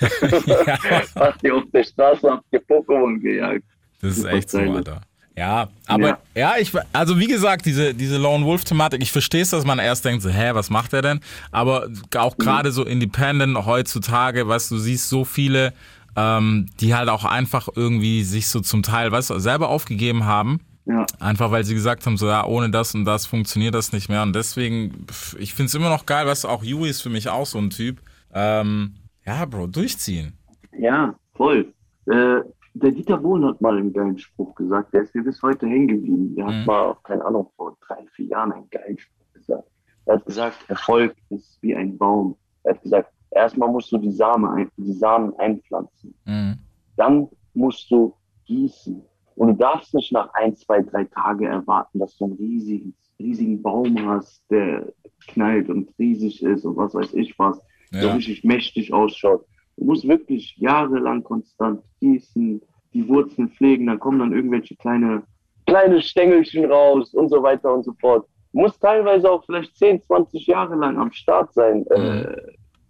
Hast 1.16 1.42
ihr 1.42 1.54
auf 1.56 1.64
der 1.72 1.84
Straße 1.84 2.30
habt 2.30 2.44
ihr 2.52 2.60
Pokémon 2.62 3.18
gejagt. 3.20 3.64
Das 4.00 4.18
ist 4.18 4.24
echt 4.24 4.50
so. 4.50 4.58
Alter. 4.58 5.00
Ja, 5.36 5.68
aber 5.86 6.08
ja, 6.08 6.18
Ja. 6.34 6.54
ich, 6.60 6.72
also 6.92 7.18
wie 7.18 7.26
gesagt, 7.26 7.64
diese, 7.64 7.94
diese 7.94 8.18
Lone 8.18 8.44
Wolf-Thematik, 8.44 9.00
ich 9.02 9.10
verstehe 9.10 9.40
es, 9.42 9.50
dass 9.50 9.64
man 9.64 9.78
erst 9.78 10.04
denkt, 10.04 10.22
so, 10.22 10.28
hä, 10.28 10.50
was 10.52 10.68
macht 10.68 10.92
er 10.92 11.00
denn? 11.00 11.20
Aber 11.50 11.88
auch 12.16 12.36
gerade 12.36 12.70
so 12.70 12.84
Independent 12.84 13.56
heutzutage, 13.64 14.46
weißt 14.46 14.70
du, 14.70 14.74
du 14.74 14.80
siehst 14.82 15.08
so 15.08 15.24
viele, 15.24 15.72
ähm, 16.16 16.66
die 16.80 16.94
halt 16.94 17.08
auch 17.08 17.24
einfach 17.24 17.68
irgendwie 17.74 18.22
sich 18.24 18.48
so 18.48 18.60
zum 18.60 18.82
Teil, 18.82 19.12
weißt 19.12 19.30
du, 19.30 19.38
selber 19.38 19.68
aufgegeben 19.68 20.24
haben. 20.24 20.60
Ja. 20.84 21.06
Einfach 21.20 21.50
weil 21.52 21.64
sie 21.64 21.74
gesagt 21.74 22.04
haben, 22.06 22.16
so 22.16 22.26
ja, 22.26 22.44
ohne 22.44 22.68
das 22.70 22.94
und 22.94 23.04
das 23.04 23.26
funktioniert 23.26 23.74
das 23.74 23.92
nicht 23.92 24.08
mehr. 24.08 24.22
Und 24.22 24.34
deswegen, 24.34 25.06
ich 25.38 25.54
finde 25.54 25.68
es 25.68 25.74
immer 25.74 25.88
noch 25.90 26.06
geil, 26.06 26.26
weißt 26.26 26.44
du, 26.44 26.48
auch 26.48 26.64
Yui 26.64 26.88
ist 26.88 27.02
für 27.02 27.10
mich 27.10 27.28
auch 27.28 27.46
so 27.46 27.58
ein 27.58 27.70
Typ. 27.70 28.00
Ähm, 28.34 28.94
ja, 29.24 29.44
Bro, 29.44 29.68
durchziehen. 29.68 30.32
Ja, 30.76 31.14
voll. 31.34 31.72
Äh, 32.06 32.40
der 32.74 32.90
Dieter 32.90 33.18
Bohlen 33.18 33.44
hat 33.44 33.60
mal 33.60 33.76
einen 33.78 33.92
geilen 33.92 34.18
Spruch 34.18 34.54
gesagt, 34.56 34.92
der 34.92 35.02
ist 35.02 35.14
mir 35.14 35.22
bis 35.22 35.40
heute 35.42 35.66
hängen 35.66 35.86
geblieben. 35.88 36.34
Der 36.34 36.46
hat 36.46 36.54
Mhm. 36.54 36.64
mal, 36.64 36.96
keine 37.04 37.24
Ahnung, 37.24 37.48
vor 37.56 37.76
drei, 37.86 38.04
vier 38.16 38.26
Jahren 38.26 38.50
einen 38.52 38.68
geilen 38.70 38.98
Spruch 38.98 39.32
gesagt. 39.34 39.68
Er 40.06 40.14
hat 40.16 40.26
gesagt, 40.26 40.56
Erfolg 40.68 41.14
ist 41.28 41.58
wie 41.60 41.76
ein 41.76 41.96
Baum. 41.96 42.34
Er 42.64 42.74
hat 42.74 42.82
gesagt, 42.82 43.12
erstmal 43.34 43.70
musst 43.70 43.90
du 43.92 43.98
die 43.98 44.10
Samen, 44.12 44.46
ein, 44.46 44.70
die 44.76 44.92
Samen 44.92 45.34
einpflanzen. 45.38 46.14
Mhm. 46.24 46.58
Dann 46.96 47.28
musst 47.54 47.90
du 47.90 48.14
gießen. 48.46 49.02
Und 49.36 49.48
du 49.48 49.54
darfst 49.54 49.94
nicht 49.94 50.12
nach 50.12 50.28
ein, 50.34 50.54
zwei, 50.56 50.82
drei 50.82 51.04
Tage 51.04 51.46
erwarten, 51.46 51.98
dass 51.98 52.16
du 52.16 52.26
einen 52.26 52.34
riesigen, 52.34 52.94
riesigen 53.18 53.62
Baum 53.62 53.96
hast, 54.06 54.42
der 54.50 54.92
knallt 55.28 55.68
und 55.70 55.90
riesig 55.98 56.42
ist 56.42 56.64
und 56.64 56.76
was 56.76 56.94
weiß 56.94 57.14
ich 57.14 57.38
was, 57.38 57.60
der 57.92 58.02
Ja. 58.04 58.14
richtig 58.14 58.44
mächtig 58.44 58.92
ausschaut. 58.92 59.44
Du 59.76 59.84
musst 59.84 60.06
wirklich 60.06 60.54
jahrelang 60.58 61.22
konstant 61.22 61.82
gießen, 62.00 62.60
die 62.92 63.08
Wurzeln 63.08 63.48
pflegen, 63.50 63.86
dann 63.86 63.98
kommen 64.00 64.18
dann 64.18 64.32
irgendwelche 64.32 64.76
kleine, 64.76 65.22
kleine 65.66 66.02
Stängelchen 66.02 66.66
raus 66.70 67.14
und 67.14 67.28
so 67.30 67.42
weiter 67.42 67.72
und 67.72 67.84
so 67.84 67.92
fort. 68.00 68.26
Du 68.52 68.60
musst 68.60 68.82
teilweise 68.82 69.30
auch 69.30 69.42
vielleicht 69.46 69.74
10, 69.76 70.02
20 70.02 70.46
Jahre 70.46 70.74
lang 70.74 70.98
am 70.98 71.10
Start 71.10 71.54
sein, 71.54 71.86
äh, 71.86 72.36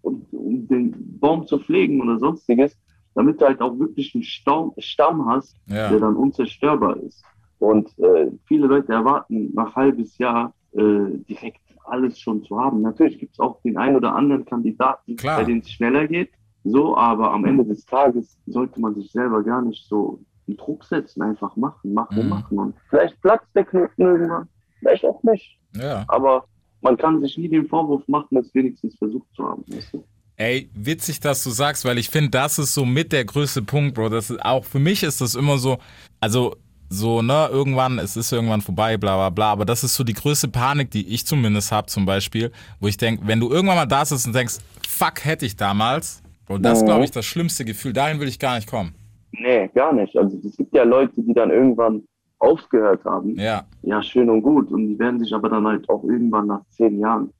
um, 0.02 0.26
um 0.32 0.66
den 0.68 1.18
Baum 1.18 1.46
zu 1.46 1.58
pflegen 1.58 2.00
oder 2.00 2.18
sonstiges, 2.18 2.76
damit 3.14 3.40
du 3.40 3.46
halt 3.46 3.60
auch 3.60 3.78
wirklich 3.78 4.14
einen 4.14 4.24
Staum, 4.24 4.72
Stamm 4.78 5.26
hast, 5.26 5.56
Ja. 5.66 5.90
der 5.90 6.00
dann 6.00 6.16
unzerstörbar 6.16 6.96
ist. 6.98 7.24
Und 7.58 7.96
äh, 7.98 8.30
viele 8.46 8.66
Leute 8.66 8.92
erwarten 8.92 9.52
nach 9.54 9.74
halbes 9.76 10.18
Jahr 10.18 10.54
äh, 10.72 11.18
direkt 11.28 11.60
alles 11.84 12.18
schon 12.18 12.42
zu 12.42 12.58
haben. 12.58 12.80
Natürlich 12.82 13.18
gibt 13.18 13.34
es 13.34 13.40
auch 13.40 13.60
den 13.62 13.76
einen 13.76 13.96
oder 13.96 14.14
anderen 14.14 14.44
Kandidaten, 14.44 15.16
Klar. 15.16 15.38
bei 15.38 15.44
denen 15.44 15.60
es 15.60 15.70
schneller 15.70 16.06
geht. 16.06 16.30
So, 16.64 16.96
aber 16.96 17.32
am 17.32 17.44
Ende 17.44 17.64
des 17.64 17.84
Tages 17.84 18.38
sollte 18.46 18.80
man 18.80 18.94
sich 18.94 19.10
selber 19.12 19.42
gar 19.42 19.62
nicht 19.62 19.86
so 19.88 20.20
einen 20.46 20.56
Druck 20.56 20.84
setzen, 20.84 21.22
einfach 21.22 21.56
machen, 21.56 21.92
machen, 21.92 22.22
Mhm. 22.22 22.28
machen. 22.28 22.58
Und 22.58 22.74
vielleicht 22.88 23.20
platzt 23.20 23.48
der 23.54 23.64
Knoten 23.64 24.00
irgendwann, 24.02 24.48
vielleicht 24.78 25.04
auch 25.04 25.22
nicht. 25.24 25.58
Ja. 25.76 26.04
Aber 26.08 26.44
man 26.82 26.96
kann 26.96 27.20
sich 27.20 27.36
nie 27.38 27.48
den 27.48 27.66
Vorwurf 27.66 28.06
machen, 28.08 28.36
es 28.36 28.54
wenigstens 28.54 28.96
versucht 28.98 29.26
zu 29.34 29.44
haben. 29.44 29.64
Weißt 29.68 29.94
du? 29.94 30.04
Ey, 30.36 30.68
witzig, 30.74 31.20
dass 31.20 31.44
du 31.44 31.50
sagst, 31.50 31.84
weil 31.84 31.98
ich 31.98 32.08
finde, 32.10 32.30
das 32.30 32.58
ist 32.58 32.74
so 32.74 32.84
mit 32.84 33.12
der 33.12 33.24
größte 33.24 33.62
Punkt, 33.62 33.94
Bro. 33.94 34.08
Das 34.08 34.30
ist 34.30 34.44
auch 34.44 34.64
für 34.64 34.78
mich 34.78 35.02
ist 35.02 35.20
das 35.20 35.34
immer 35.34 35.58
so, 35.58 35.78
also 36.20 36.56
so, 36.88 37.22
ne, 37.22 37.48
irgendwann, 37.50 37.98
es 37.98 38.16
ist 38.16 38.32
irgendwann 38.32 38.60
vorbei, 38.60 38.96
bla 38.98 39.16
bla 39.16 39.30
bla. 39.30 39.52
Aber 39.52 39.64
das 39.64 39.82
ist 39.84 39.94
so 39.94 40.04
die 40.04 40.12
größte 40.14 40.48
Panik, 40.48 40.90
die 40.90 41.06
ich 41.08 41.24
zumindest 41.26 41.70
habe, 41.72 41.86
zum 41.86 42.04
Beispiel, 42.04 42.50
wo 42.80 42.88
ich 42.88 42.96
denke, 42.98 43.26
wenn 43.26 43.40
du 43.40 43.50
irgendwann 43.50 43.76
mal 43.76 43.86
da 43.86 44.04
sitzt 44.04 44.26
und 44.26 44.34
denkst, 44.34 44.58
fuck, 44.88 45.24
hätte 45.24 45.46
ich 45.46 45.56
damals, 45.56 46.22
Bro, 46.46 46.58
das 46.58 46.78
ist, 46.78 46.82
Mhm. 46.82 46.86
glaube 46.88 47.04
ich, 47.04 47.10
das 47.10 47.24
schlimmste 47.24 47.64
Gefühl. 47.64 47.92
Dahin 47.92 48.18
will 48.20 48.28
ich 48.28 48.38
gar 48.38 48.56
nicht 48.56 48.68
kommen. 48.68 48.94
Nee, 49.32 49.68
gar 49.74 49.92
nicht. 49.94 50.14
Also 50.16 50.36
es 50.46 50.56
gibt 50.56 50.74
ja 50.74 50.82
Leute, 50.82 51.12
die 51.22 51.32
dann 51.32 51.50
irgendwann 51.50 52.02
aufgehört 52.42 53.04
haben. 53.04 53.36
Ja. 53.38 53.64
Ja, 53.82 54.02
schön 54.02 54.28
und 54.28 54.42
gut. 54.42 54.70
Und 54.72 54.88
die 54.88 54.98
werden 54.98 55.20
sich 55.20 55.32
aber 55.34 55.48
dann 55.48 55.66
halt 55.66 55.88
auch 55.88 56.04
irgendwann 56.04 56.48
nach 56.48 56.64
zehn 56.70 56.98
Jahren 56.98 57.30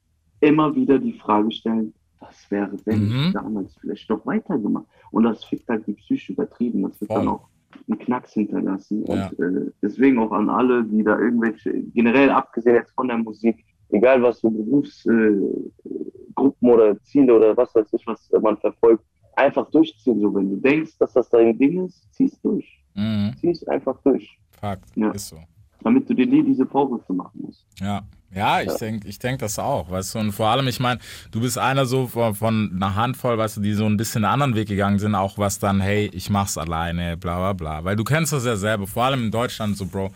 immer 0.41 0.75
wieder 0.75 0.99
die 0.99 1.13
Frage 1.15 1.51
stellen, 1.51 1.93
was 2.21 2.51
wäre, 2.51 2.71
wenn 2.85 3.09
Mhm. 3.09 3.25
ich 3.27 3.33
damals 3.33 3.75
vielleicht 3.81 4.09
noch 4.09 4.25
weitergemacht. 4.27 4.87
Und 5.11 5.25
das 5.25 5.45
fickt 5.45 5.69
halt 5.69 5.87
die 5.87 5.95
Psyche 5.95 6.33
übertrieben. 6.33 6.83
Das 6.83 7.01
wird 7.01 7.11
Voll. 7.13 7.21
dann 7.21 7.29
auch 7.29 7.49
einen 7.89 7.99
Knacks 7.99 8.33
hinterlassen. 8.33 9.05
Ja. 9.07 9.29
Und 9.29 9.41
äh, 9.41 9.71
deswegen 9.83 10.19
auch 10.21 10.31
an 10.33 10.49
alle, 10.49 10.85
die 10.85 11.03
da 11.03 11.19
irgendwelche, 11.19 11.73
generell 11.95 12.31
abgesehen 12.31 12.77
jetzt 12.77 12.93
von 12.95 13.09
der 13.09 13.19
Musik, 13.19 13.65
egal 13.91 14.23
was 14.23 14.41
für 14.41 14.51
Berufsgruppen 14.51 15.73
äh, 16.69 16.73
oder 16.73 17.03
Ziele 17.03 17.35
oder 17.35 17.57
was 17.57 17.75
weiß 17.75 17.93
ich, 17.93 18.07
was 18.07 18.31
man 18.41 18.57
verfolgt, 18.59 19.05
einfach 19.37 19.69
durchziehen. 19.71 20.21
So, 20.21 20.35
wenn 20.35 20.51
du 20.51 20.57
denkst, 20.57 20.97
dass 20.99 21.13
das 21.15 21.29
dein 21.31 21.59
Ding 21.59 21.87
ist, 21.87 22.07
zieh's 22.15 22.41
durch. 22.43 22.85
Mhm. 22.95 23.33
Zieh's 23.41 23.67
einfach 23.67 23.99
durch. 24.05 24.39
Fakt. 24.63 24.85
Ja. 24.97 25.11
Ist 25.11 25.29
so. 25.29 25.43
Damit 25.83 26.09
du 26.09 26.15
dir 26.15 26.27
nie 26.27 26.45
diese 26.45 26.65
Vorwürfe 26.65 27.13
machen 27.13 27.41
musst. 27.43 27.67
Ja, 27.81 28.03
ja, 28.33 28.63
ich 28.63 28.73
denke 28.75 29.09
ich 29.09 29.19
denk 29.19 29.41
das 29.41 29.59
auch, 29.59 29.91
weißt 29.91 30.15
du, 30.15 30.19
und 30.21 30.31
vor 30.33 30.47
allem, 30.47 30.69
ich 30.69 30.79
meine, 30.79 31.01
du 31.33 31.41
bist 31.41 31.59
einer 31.59 31.85
so 31.85 32.07
von, 32.07 32.35
von 32.37 32.71
einer 32.77 32.95
Handvoll, 32.95 33.37
weißt 33.37 33.57
du, 33.57 33.61
die 33.61 33.73
so 33.75 33.85
ein 33.87 33.97
bisschen 33.97 34.25
einen 34.25 34.33
anderen 34.35 34.55
Weg 34.55 34.69
gegangen 34.69 35.01
sind, 35.01 35.17
auch 35.17 35.37
was 35.37 35.59
dann, 35.59 35.81
hey, 35.81 36.09
ich 36.15 36.31
mach's 36.31 36.57
alleine, 36.57 37.17
bla 37.17 37.37
bla 37.39 37.53
bla, 37.55 37.85
weil 37.85 37.97
du 37.97 38.05
kennst 38.05 38.33
das 38.33 38.45
ja 38.45 38.55
selber, 38.55 38.87
vor 38.87 39.03
allem 39.05 39.25
in 39.25 39.31
Deutschland 39.33 39.77
so, 39.77 39.87
Bro, 39.87 40.13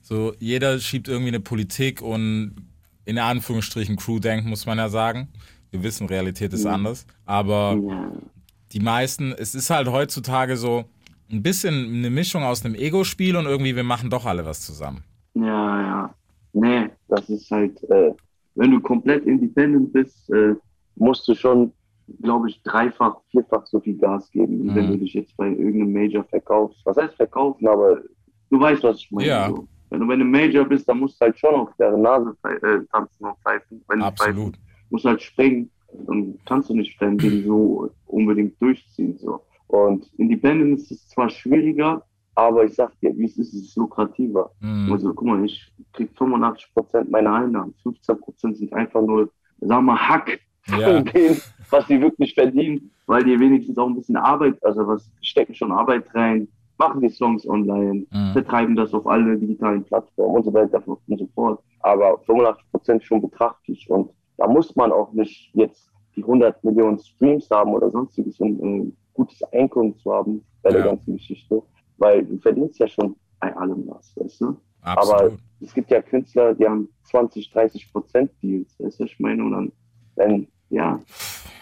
so 0.00 0.32
jeder 0.38 0.78
schiebt 0.78 1.06
irgendwie 1.06 1.28
eine 1.28 1.40
Politik 1.40 2.00
und 2.00 2.56
in 3.04 3.18
Anführungsstrichen 3.18 3.96
Crew-Denken, 3.96 4.48
muss 4.48 4.64
man 4.64 4.78
ja 4.78 4.88
sagen. 4.88 5.28
Wir 5.70 5.82
wissen, 5.82 6.06
Realität 6.06 6.52
ist 6.54 6.64
anders, 6.66 7.04
aber 7.26 7.78
Ja. 7.86 8.10
die 8.72 8.80
meisten, 8.80 9.32
es 9.32 9.54
ist 9.54 9.68
halt 9.68 9.88
heutzutage 9.88 10.56
so 10.56 10.86
ein 11.32 11.42
bisschen 11.42 11.74
eine 11.94 12.10
Mischung 12.10 12.42
aus 12.42 12.64
einem 12.64 12.74
Ego-Spiel 12.74 13.36
und 13.36 13.46
irgendwie, 13.46 13.74
wir 13.76 13.84
machen 13.84 14.10
doch 14.10 14.26
alle 14.26 14.44
was 14.44 14.60
zusammen. 14.60 15.04
Ja, 15.34 15.80
ja. 15.80 16.14
Nee, 16.52 16.88
das 17.08 17.28
ist 17.30 17.50
halt, 17.50 17.82
äh, 17.90 18.12
wenn 18.56 18.72
du 18.72 18.80
komplett 18.80 19.24
independent 19.26 19.92
bist, 19.92 20.28
äh, 20.30 20.54
musst 20.96 21.26
du 21.28 21.34
schon, 21.34 21.72
glaube 22.22 22.48
ich, 22.50 22.60
dreifach, 22.64 23.16
vierfach 23.30 23.64
so 23.66 23.80
viel 23.80 23.96
Gas 23.96 24.30
geben, 24.32 24.64
wie 24.64 24.74
wenn 24.74 24.86
Mhm. 24.86 24.92
du 24.92 24.98
dich 24.98 25.14
jetzt 25.14 25.36
bei 25.36 25.48
irgendeinem 25.48 25.92
Major 25.92 26.24
verkaufst. 26.24 26.80
Was 26.84 26.96
heißt 26.96 27.14
verkaufen, 27.14 27.68
aber 27.68 28.00
du 28.50 28.60
weißt, 28.60 28.82
was 28.82 28.98
ich 28.98 29.10
meine. 29.12 29.28
Ja. 29.28 29.48
So. 29.48 29.68
Wenn 29.90 30.00
du 30.00 30.06
bei 30.06 30.14
einem 30.14 30.30
Major 30.30 30.64
bist, 30.64 30.88
dann 30.88 30.98
musst 31.00 31.20
du 31.20 31.24
halt 31.26 31.38
schon 31.38 31.54
auf 31.54 31.70
deren 31.78 32.02
Nase 32.02 32.36
äh, 32.44 32.84
tanzen 32.92 33.24
und 33.24 33.36
pfeifen. 33.42 33.82
Wenn 33.88 34.00
du 34.00 34.04
Absolut. 34.06 34.56
pfeifen, 34.56 34.56
musst 34.90 35.04
du 35.04 35.08
halt 35.08 35.22
springen. 35.22 35.70
Dann 36.06 36.38
kannst 36.46 36.70
du 36.70 36.74
nicht 36.74 37.00
dein 37.00 37.18
Ding 37.18 37.44
so 37.44 37.90
unbedingt 38.06 38.60
durchziehen. 38.62 39.18
So. 39.18 39.40
Und 39.70 40.10
Independence 40.18 40.90
ist 40.90 41.10
zwar 41.10 41.28
schwieriger, 41.30 42.02
aber 42.34 42.64
ich 42.64 42.74
sag 42.74 42.98
dir, 43.00 43.16
wie 43.16 43.24
es 43.26 43.38
ist, 43.38 43.54
es 43.54 43.62
ist 43.68 43.76
lukrativer. 43.76 44.50
Mhm. 44.60 44.92
Also 44.92 45.14
guck 45.14 45.26
mal, 45.28 45.44
ich 45.44 45.72
krieg 45.92 46.10
85 46.16 46.74
Prozent 46.74 47.10
meiner 47.10 47.34
Einnahmen. 47.34 47.74
15 47.82 48.20
Prozent 48.20 48.56
sind 48.56 48.72
einfach 48.72 49.00
nur, 49.02 49.30
wir 49.60 49.80
mal, 49.80 49.96
Hack 49.96 50.40
Ja. 50.68 50.88
von 50.88 51.04
dem, 51.04 51.36
was 51.70 51.86
die 51.86 52.00
wirklich 52.00 52.34
verdienen, 52.34 52.90
weil 53.06 53.22
die 53.24 53.38
wenigstens 53.38 53.78
auch 53.78 53.86
ein 53.88 53.94
bisschen 53.94 54.16
Arbeit, 54.16 54.62
also 54.64 54.86
was 54.86 55.10
stecken 55.22 55.54
schon 55.54 55.72
Arbeit 55.72 56.04
rein, 56.14 56.48
machen 56.78 57.00
die 57.00 57.08
Songs 57.08 57.46
online, 57.48 58.06
Mhm. 58.10 58.32
vertreiben 58.32 58.74
das 58.76 58.92
auf 58.92 59.06
alle 59.06 59.38
digitalen 59.38 59.84
Plattformen 59.84 60.36
und 60.36 60.44
so 60.44 60.52
weiter 60.52 60.82
und 60.86 61.18
so 61.18 61.26
fort. 61.34 61.60
Aber 61.80 62.18
85 62.26 62.64
Prozent 62.72 63.04
schon 63.04 63.20
betrachtlich 63.22 63.88
und 63.90 64.10
da 64.36 64.48
muss 64.48 64.74
man 64.76 64.90
auch 64.92 65.12
nicht 65.12 65.50
jetzt 65.54 65.90
die 66.16 66.22
100 66.24 66.62
Millionen 66.64 66.98
Streams 66.98 67.48
haben 67.50 67.72
oder 67.72 67.90
sonstiges, 67.90 68.40
um 68.40 68.92
gutes 69.14 69.42
Einkommen 69.52 69.96
zu 69.98 70.12
haben 70.12 70.44
bei 70.62 70.70
der 70.70 70.80
Ja. 70.80 70.86
ganzen 70.86 71.16
Geschichte, 71.16 71.62
weil 71.98 72.24
du 72.24 72.38
verdienst 72.38 72.78
ja 72.78 72.88
schon 72.88 73.16
bei 73.40 73.54
allem 73.56 73.86
was, 73.88 74.14
weißt 74.16 74.40
du? 74.42 74.56
Aber 74.82 75.14
Absolut. 75.16 75.40
es 75.60 75.74
gibt 75.74 75.90
ja 75.90 76.00
Künstler, 76.02 76.54
die 76.54 76.66
haben 76.66 76.88
20, 77.04 77.50
30 77.50 77.92
Prozent 77.92 78.30
Deals, 78.42 78.78
weißt 78.78 79.00
du, 79.00 79.04
was 79.04 79.10
ich 79.10 79.20
meine? 79.20 79.44
Und 79.44 79.52
dann, 79.52 79.72
wenn, 80.16 80.48
ja, 80.70 81.00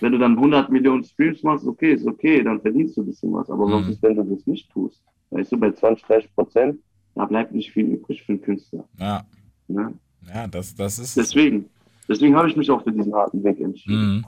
wenn 0.00 0.12
du 0.12 0.18
dann 0.18 0.36
100 0.36 0.70
Millionen 0.70 1.02
Streams 1.04 1.42
machst, 1.42 1.66
okay, 1.66 1.94
ist 1.94 2.06
okay, 2.06 2.42
dann 2.42 2.60
verdienst 2.60 2.96
du 2.96 3.02
ein 3.02 3.06
bisschen 3.06 3.32
was. 3.32 3.50
Aber 3.50 3.70
was 3.70 3.84
Mhm. 3.86 3.92
ist, 3.92 4.02
wenn 4.02 4.14
du 4.16 4.22
das 4.24 4.46
nicht 4.46 4.70
tust? 4.70 5.02
Weißt 5.30 5.50
du, 5.52 5.56
bei 5.58 5.72
20, 5.72 6.04
30 6.06 6.34
Prozent, 6.34 6.80
da 7.14 7.24
bleibt 7.24 7.52
nicht 7.52 7.72
viel 7.72 7.86
übrig 7.86 8.22
für 8.22 8.32
einen 8.32 8.42
Künstler. 8.42 8.88
Ja, 8.98 9.24
Ne? 9.66 9.92
ja 10.34 10.46
das, 10.46 10.74
das 10.74 10.98
ist 10.98 11.08
es. 11.08 11.14
Deswegen, 11.14 11.68
deswegen 12.08 12.34
habe 12.36 12.48
ich 12.48 12.56
mich 12.56 12.70
auch 12.70 12.82
für 12.82 12.92
diesen 12.92 13.14
harten 13.14 13.42
Weg 13.44 13.60
entschieden. 13.60 14.16
Mhm. 14.18 14.26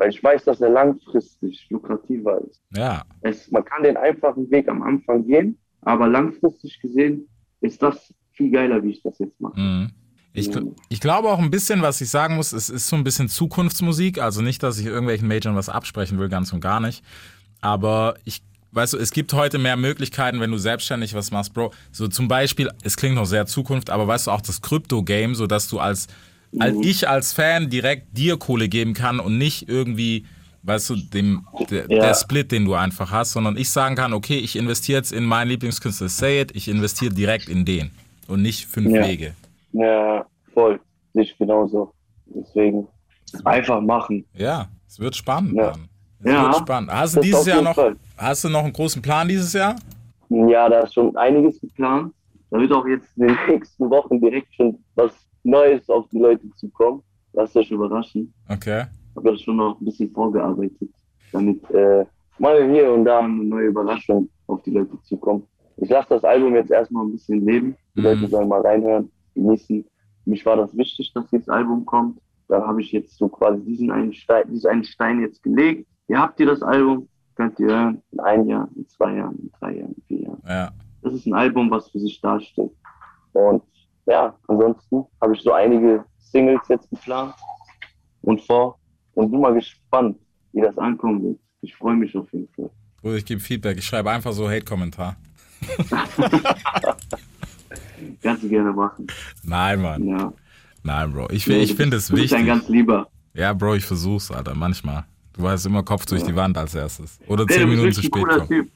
Weil 0.00 0.08
ich 0.08 0.22
weiß, 0.22 0.44
dass 0.44 0.62
er 0.62 0.70
langfristig 0.70 1.66
lukrativer 1.68 2.40
ist. 2.48 2.62
Ja, 2.74 3.02
Es, 3.20 3.50
man 3.50 3.64
kann 3.64 3.82
den 3.82 3.98
einfachen 3.98 4.50
Weg 4.50 4.66
am 4.68 4.82
Anfang 4.82 5.26
gehen, 5.26 5.58
aber 5.82 6.08
langfristig 6.08 6.80
gesehen 6.80 7.28
ist 7.60 7.82
das 7.82 8.14
viel 8.32 8.50
geiler, 8.50 8.82
wie 8.82 8.92
ich 8.92 9.02
das 9.02 9.18
jetzt 9.18 9.38
mache. 9.40 9.60
mhm. 9.60 9.90
Ich, 10.32 10.48
gl- 10.48 10.74
ich 10.88 11.00
glaube 11.00 11.28
auch 11.28 11.40
ein 11.40 11.50
bisschen, 11.50 11.82
was 11.82 12.00
ich 12.00 12.08
sagen 12.08 12.36
muss, 12.36 12.52
es 12.52 12.70
ist 12.70 12.86
so 12.86 12.94
ein 12.96 13.02
bisschen 13.04 13.28
Zukunftsmusik. 13.28 14.22
Also 14.22 14.42
nicht, 14.42 14.62
dass 14.62 14.78
ich 14.78 14.86
irgendwelchen 14.86 15.26
Majoren 15.28 15.56
was 15.56 15.68
absprechen 15.68 16.18
will, 16.20 16.28
ganz 16.28 16.52
und 16.52 16.60
gar 16.60 16.78
nicht. 16.78 17.04
Aber 17.60 18.14
ich, 18.24 18.40
weißt 18.70 18.92
du, 18.94 18.98
es 18.98 19.10
gibt 19.10 19.32
heute 19.32 19.58
mehr 19.58 19.76
Möglichkeiten, 19.76 20.38
wenn 20.40 20.52
du 20.52 20.56
selbstständig 20.56 21.14
was 21.14 21.32
machst, 21.32 21.52
Bro. 21.52 21.72
So 21.90 22.06
zum 22.06 22.28
Beispiel, 22.28 22.70
es 22.84 22.96
klingt 22.96 23.16
noch 23.16 23.26
sehr 23.26 23.46
Zukunft, 23.46 23.90
aber 23.90 24.06
weißt 24.06 24.28
du 24.28 24.30
auch 24.30 24.40
das 24.40 24.62
Krypto-Game, 24.62 25.34
so 25.34 25.46
dass 25.48 25.68
du 25.68 25.80
als, 25.80 26.06
als 26.58 26.76
ich 26.82 27.08
als 27.08 27.32
Fan 27.32 27.70
direkt 27.70 28.16
dir 28.16 28.36
Kohle 28.36 28.68
geben 28.68 28.94
kann 28.94 29.20
und 29.20 29.38
nicht 29.38 29.68
irgendwie, 29.68 30.26
weißt 30.62 30.90
du, 30.90 30.96
dem, 30.96 31.46
der, 31.70 31.82
Ja. 31.90 32.00
der 32.06 32.14
Split, 32.14 32.50
den 32.52 32.64
du 32.64 32.74
einfach 32.74 33.10
hast, 33.10 33.32
sondern 33.32 33.56
ich 33.56 33.70
sagen 33.70 33.94
kann, 33.94 34.12
okay, 34.12 34.38
ich 34.38 34.56
investiere 34.56 34.98
jetzt 34.98 35.12
in 35.12 35.24
meinen 35.24 35.48
Lieblingskünstler 35.48 36.08
Say 36.08 36.40
It, 36.40 36.54
ich 36.56 36.68
investiere 36.68 37.12
direkt 37.14 37.48
in 37.48 37.64
den 37.64 37.90
und 38.28 38.42
nicht 38.42 38.66
fünf 38.66 38.90
Ja. 38.92 39.06
Wege. 39.06 39.34
Ja, 39.72 40.26
voll. 40.52 40.80
Ich 41.14 41.36
genauso. 41.38 41.92
Deswegen 42.26 42.86
einfach 43.44 43.80
machen. 43.80 44.24
Ja, 44.34 44.68
es 44.88 44.98
wird 44.98 45.14
spannend, 45.16 45.54
Ja. 45.54 45.70
Mann. 45.70 45.88
Es 46.22 46.30
Ja. 46.32 46.42
wird 46.44 46.56
spannend. 46.56 46.90
Hast 46.92 47.16
du 47.16 47.20
dieses 47.20 47.46
Jahr 47.46 47.62
noch, 47.62 47.74
Fall. 47.74 47.96
hast 48.16 48.44
du 48.44 48.48
noch 48.48 48.64
einen 48.64 48.72
großen 48.72 49.00
Plan 49.00 49.26
dieses 49.28 49.52
Jahr? 49.52 49.76
Ja, 50.28 50.68
da 50.68 50.80
ist 50.80 50.94
schon 50.94 51.16
einiges 51.16 51.60
geplant. 51.60 52.12
Da 52.50 52.58
wird 52.58 52.72
auch 52.72 52.86
jetzt 52.86 53.08
in 53.16 53.28
den 53.28 53.36
nächsten 53.48 53.88
Wochen 53.90 54.20
direkt 54.20 54.52
schon 54.54 54.78
was 54.96 55.12
Neues 55.42 55.88
auf 55.88 56.08
die 56.08 56.18
Leute 56.18 56.48
zukommen. 56.56 57.02
Lasst 57.32 57.56
euch 57.56 57.70
überraschen. 57.70 58.32
Okay. 58.48 58.84
habe 59.16 59.30
das 59.32 59.40
schon 59.42 59.56
noch 59.56 59.80
ein 59.80 59.84
bisschen 59.84 60.10
vorgearbeitet, 60.10 60.90
damit 61.32 61.68
äh, 61.70 62.04
mal 62.38 62.70
hier 62.70 62.92
und 62.92 63.04
da 63.04 63.20
eine 63.20 63.44
neue 63.44 63.66
Überraschung 63.66 64.28
auf 64.46 64.62
die 64.62 64.70
Leute 64.70 65.00
zukommt. 65.02 65.46
Ich 65.76 65.88
lasse 65.88 66.08
das 66.10 66.24
Album 66.24 66.54
jetzt 66.54 66.70
erstmal 66.70 67.04
ein 67.06 67.12
bisschen 67.12 67.44
leben. 67.44 67.76
Die 67.94 68.00
Mhm. 68.00 68.04
Leute 68.06 68.26
sollen 68.28 68.48
mal 68.48 68.60
reinhören, 68.60 69.10
genießen. 69.34 69.84
Mich 70.26 70.44
war 70.44 70.56
das 70.56 70.76
wichtig, 70.76 71.12
dass 71.14 71.28
dieses 71.30 71.48
Album 71.48 71.84
kommt. 71.86 72.20
Dann 72.48 72.62
habe 72.66 72.80
ich 72.82 72.92
jetzt 72.92 73.16
so 73.16 73.28
quasi 73.28 73.62
diesen 73.64 73.90
einen 73.90 74.12
Stein, 74.12 74.44
diesen 74.50 74.70
einen 74.70 74.84
Stein 74.84 75.20
jetzt 75.20 75.42
gelegt. 75.42 75.86
Ihr 76.08 76.18
habt 76.20 76.38
ihr 76.40 76.46
das 76.46 76.62
Album, 76.62 77.08
könnt 77.36 77.58
ihr 77.60 77.68
hören, 77.68 78.02
in 78.10 78.20
ein 78.20 78.46
Jahr, 78.46 78.68
in 78.74 78.86
zwei 78.88 79.14
Jahren, 79.16 79.38
in 79.38 79.50
drei 79.58 79.76
Jahren, 79.78 79.92
in 79.94 80.02
vier 80.02 80.22
Jahren. 80.24 80.42
Ja. 80.46 80.70
Das 81.02 81.14
ist 81.14 81.26
ein 81.26 81.34
Album, 81.34 81.70
was 81.70 81.88
für 81.88 81.98
sich 82.00 82.20
dasteht. 82.20 82.72
Und 83.32 83.62
ja, 84.06 84.34
ansonsten 84.48 85.04
habe 85.20 85.34
ich 85.34 85.42
so 85.42 85.52
einige 85.52 86.04
Singles 86.18 86.60
jetzt 86.68 86.88
geplant 86.90 87.34
und 88.22 88.40
vor. 88.42 88.78
Und 89.14 89.30
bin 89.30 89.40
mal 89.40 89.52
gespannt, 89.54 90.16
wie 90.52 90.60
das 90.60 90.76
ankommen 90.78 91.22
wird. 91.22 91.38
Ich 91.62 91.74
freue 91.74 91.96
mich 91.96 92.16
auf 92.16 92.32
jeden 92.32 92.48
Fall. 92.54 92.70
Bruder, 93.02 93.16
ich 93.16 93.24
gebe 93.24 93.40
Feedback. 93.40 93.76
Ich 93.78 93.84
schreibe 93.84 94.10
einfach 94.10 94.32
so 94.32 94.48
Hate-Kommentar. 94.48 95.16
Ganz 98.22 98.40
gerne 98.48 98.72
machen. 98.72 99.06
Nein, 99.42 99.80
Mann. 99.82 100.06
Ja. 100.06 100.32
Nein, 100.82 101.12
Bro. 101.12 101.28
Ich, 101.30 101.46
ich 101.48 101.74
finde 101.74 101.96
es 101.98 102.06
Du 102.08 102.14
bist 102.14 102.32
ein 102.32 102.40
wichtig. 102.40 102.46
ganz 102.46 102.68
lieber. 102.68 103.08
Ja, 103.34 103.52
Bro, 103.52 103.74
ich 103.76 103.84
versuch's, 103.84 104.30
Alter. 104.30 104.54
Manchmal. 104.54 105.04
Du 105.34 105.42
weißt 105.42 105.66
immer 105.66 105.82
Kopf 105.82 106.06
durch 106.06 106.22
Ja. 106.22 106.28
die 106.28 106.36
Wand 106.36 106.56
als 106.56 106.74
erstes. 106.74 107.18
Oder 107.26 107.46
zehn 107.46 107.62
du 107.62 107.66
Minuten 107.68 107.92
zu 107.92 108.02
spät 108.02 108.22
ein 108.24 108.28
kommen. 108.28 108.48
Typ. 108.48 108.70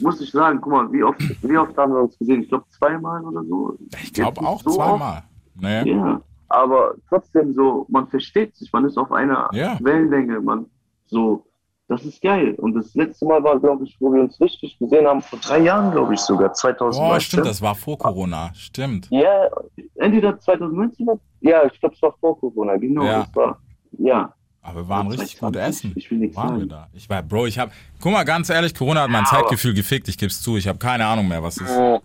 Muss 0.00 0.20
ich 0.20 0.30
sagen, 0.30 0.60
guck 0.60 0.72
mal, 0.72 0.92
wie 0.92 1.02
oft, 1.02 1.20
wie 1.42 1.56
oft 1.56 1.76
haben 1.76 1.92
wir 1.94 2.02
uns 2.02 2.18
gesehen? 2.18 2.42
Ich 2.42 2.48
glaube 2.48 2.64
zweimal 2.70 3.24
oder 3.24 3.42
so. 3.44 3.76
Ich 4.02 4.12
glaube 4.12 4.40
auch 4.40 4.60
so 4.62 4.70
zweimal. 4.70 5.22
Nee. 5.54 5.80
Oft. 5.80 5.86
Ja, 5.88 6.20
aber 6.48 6.94
trotzdem 7.08 7.54
so, 7.54 7.86
man 7.88 8.06
versteht 8.08 8.54
sich, 8.56 8.72
man 8.72 8.84
ist 8.84 8.96
auf 8.98 9.10
einer 9.12 9.48
Ja. 9.52 9.78
Wellenlänge, 9.80 10.40
man 10.40 10.66
so, 11.06 11.44
das 11.88 12.04
ist 12.04 12.22
geil. 12.22 12.54
Und 12.58 12.74
das 12.74 12.94
letzte 12.94 13.26
Mal 13.26 13.42
war, 13.42 13.58
glaube 13.60 13.84
ich, 13.84 13.96
wo 14.00 14.12
wir 14.14 14.22
uns 14.22 14.40
richtig 14.40 14.78
gesehen 14.78 15.06
haben, 15.06 15.20
vor 15.20 15.38
drei 15.40 15.58
Jahren, 15.60 15.90
glaube 15.92 16.14
ich 16.14 16.20
sogar, 16.20 16.52
2019. 16.52 17.10
Boah, 17.12 17.20
stimmt, 17.20 17.46
das 17.46 17.60
war 17.60 17.74
vor 17.74 17.98
Corona. 17.98 18.50
Stimmt. 18.54 19.08
Ja, 19.10 19.48
entweder 19.96 20.38
2019 20.38 21.08
oder, 21.08 21.20
ja, 21.40 21.64
ich 21.66 21.78
glaube, 21.80 21.94
es 21.94 22.02
war 22.02 22.12
vor 22.20 22.38
Corona, 22.38 22.76
genau, 22.76 23.04
Ja. 23.04 23.18
das 23.24 23.34
war, 23.36 23.58
ja. 23.98 24.32
Aber 24.64 24.82
wir 24.84 24.88
waren 24.88 25.08
richtig 25.08 25.32
gut 25.40 25.54
2020, 25.54 25.68
essen. 25.90 25.92
Ich 25.96 26.10
will 26.10 26.18
nichts 26.18 26.36
Waren 26.36 26.52
wir 26.52 26.58
sagen. 26.60 26.68
da? 26.68 26.88
Ich 26.92 27.10
war, 27.10 27.22
Bro, 27.22 27.46
ich 27.46 27.58
hab, 27.58 27.72
guck 28.00 28.12
mal, 28.12 28.22
ganz 28.24 28.48
ehrlich, 28.48 28.74
Corona 28.74 29.02
hat 29.02 29.10
mein 29.10 29.24
Ja, 29.24 29.30
Zeitgefühl 29.30 29.74
gefickt, 29.74 30.08
ich 30.08 30.16
geb's 30.16 30.40
zu. 30.40 30.56
Ich 30.56 30.68
habe 30.68 30.78
keine 30.78 31.04
Ahnung 31.04 31.26
mehr, 31.28 31.42
was 31.42 31.58
ist. 31.58 31.68
Oh, 31.76 32.00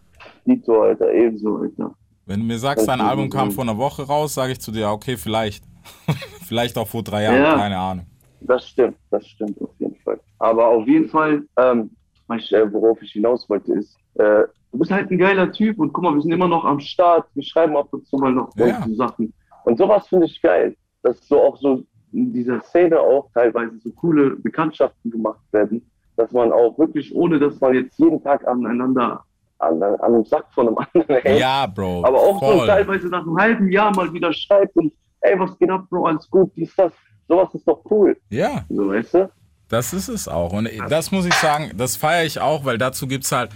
Dito, 0.45 0.81
Alter, 0.81 1.11
ebenso, 1.13 1.57
Alter. 1.57 1.93
Wenn 2.25 2.39
du 2.41 2.45
mir 2.47 2.57
sagst, 2.57 2.87
dein 2.87 2.97
Das 2.97 3.05
ist 3.05 3.11
Album 3.11 3.29
kam 3.29 3.51
vor 3.51 3.63
einer 3.63 3.77
Woche 3.77 4.03
raus, 4.03 4.33
sage 4.33 4.53
ich 4.53 4.59
zu 4.59 4.71
dir, 4.71 4.89
okay, 4.89 5.17
vielleicht. 5.17 5.63
vielleicht 6.47 6.77
auch 6.77 6.87
vor 6.87 7.03
drei 7.03 7.23
Jahren, 7.23 7.41
Ja. 7.43 7.55
keine 7.55 7.77
Ahnung. 7.77 8.05
Das 8.41 8.67
stimmt, 8.67 8.97
das 9.11 9.25
stimmt 9.27 9.61
auf 9.61 9.69
jeden 9.79 9.95
Fall. 9.97 10.19
Aber 10.39 10.67
auf 10.67 10.87
jeden 10.87 11.09
Fall, 11.09 11.43
ähm, 11.57 11.91
ich, 12.37 12.51
äh, 12.53 12.71
worauf 12.73 13.01
ich 13.01 13.11
hinaus 13.11 13.47
wollte, 13.49 13.73
ist, 13.73 13.95
äh, 14.15 14.43
du 14.71 14.79
bist 14.79 14.91
halt 14.91 15.09
ein 15.11 15.17
geiler 15.17 15.51
Typ 15.51 15.79
und 15.79 15.93
guck 15.93 16.03
mal, 16.03 16.13
wir 16.13 16.21
sind 16.21 16.31
immer 16.31 16.47
noch 16.47 16.65
am 16.65 16.79
Start, 16.79 17.27
wir 17.35 17.43
schreiben 17.43 17.77
ab 17.77 17.87
und 17.91 18.05
zu 18.07 18.17
mal 18.17 18.31
noch 18.31 18.51
Ja. 18.57 18.83
so 18.85 18.95
Sachen. 18.95 19.33
Und 19.63 19.77
sowas 19.77 20.07
finde 20.07 20.25
ich 20.25 20.41
geil, 20.41 20.75
dass 21.03 21.25
so 21.27 21.41
auch 21.41 21.57
so 21.57 21.83
in 22.13 22.31
dieser 22.33 22.61
Szene 22.61 22.99
auch 22.99 23.29
teilweise 23.33 23.77
so 23.83 23.89
coole 23.91 24.31
Bekanntschaften 24.37 25.11
gemacht 25.11 25.41
werden, 25.51 25.89
dass 26.15 26.31
man 26.31 26.51
auch 26.51 26.77
wirklich, 26.79 27.13
ohne 27.13 27.39
dass 27.39 27.59
man 27.59 27.73
jetzt 27.75 27.97
jeden 27.99 28.21
Tag 28.23 28.47
aneinander, 28.47 29.23
an, 29.59 29.81
an 29.83 29.99
einem 30.01 30.25
Sack 30.25 30.45
von 30.53 30.67
einem 30.67 30.77
anderen 30.93 31.21
hält, 31.21 31.39
Ja, 31.39 31.65
Bro. 31.67 32.03
aber 32.05 32.17
auch 32.19 32.39
so 32.39 32.57
voll. 32.57 32.67
teilweise 32.67 33.07
nach 33.07 33.21
einem 33.25 33.37
halben 33.37 33.71
Jahr 33.71 33.95
mal 33.95 34.11
wieder 34.13 34.31
schreibt 34.33 34.75
und 34.77 34.93
ey, 35.21 35.37
was 35.39 35.57
geht 35.57 35.69
ab, 35.69 35.85
Bro, 35.89 36.05
alles 36.05 36.29
gut, 36.29 36.51
dies, 36.55 36.75
das. 36.75 36.93
Sowas 37.27 37.53
ist 37.53 37.67
doch 37.67 37.81
cool, 37.91 38.15
Ja, 38.29 38.63
so, 38.69 38.87
weißt 38.89 39.13
du? 39.15 39.29
das 39.69 39.91
ist 39.91 40.07
es 40.07 40.29
auch. 40.29 40.53
Und 40.53 40.69
das 40.89 41.11
muss 41.11 41.25
ich 41.25 41.33
sagen, 41.33 41.71
das 41.75 41.97
feiere 41.97 42.23
ich 42.25 42.39
auch, 42.39 42.63
weil 42.63 42.77
dazu 42.77 43.05
gibt's 43.05 43.31
halt, 43.33 43.49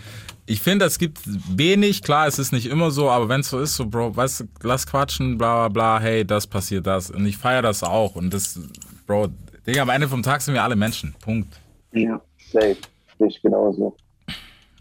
ich 0.51 0.61
finde, 0.61 0.83
es 0.83 0.99
gibt 0.99 1.19
wenig, 1.25 2.03
klar, 2.03 2.27
es 2.27 2.37
ist 2.37 2.51
nicht 2.51 2.69
immer 2.69 2.91
so, 2.91 3.09
aber 3.09 3.29
wenn 3.29 3.39
es 3.39 3.49
so 3.49 3.59
ist, 3.59 3.75
so, 3.75 3.85
Bro, 3.85 4.17
weißt 4.17 4.41
du, 4.41 4.43
lass 4.63 4.85
quatschen, 4.85 5.37
bla, 5.37 5.69
bla, 5.69 5.69
bla, 5.69 5.99
hey, 6.01 6.25
das 6.25 6.45
passiert 6.45 6.85
das. 6.85 7.09
Und 7.09 7.25
ich 7.25 7.37
feiere 7.37 7.61
das 7.61 7.83
auch. 7.83 8.15
Und 8.15 8.33
das, 8.33 8.59
Bro, 9.07 9.29
Digga, 9.65 9.83
am 9.83 9.89
Ende 9.89 10.09
vom 10.09 10.21
Tag 10.21 10.41
sind 10.41 10.53
wir 10.53 10.63
alle 10.63 10.75
Menschen. 10.75 11.15
Punkt. 11.21 11.47
Ja, 11.93 12.19
safe. 12.51 12.77
Ich 13.19 13.41
genauso. 13.41 13.95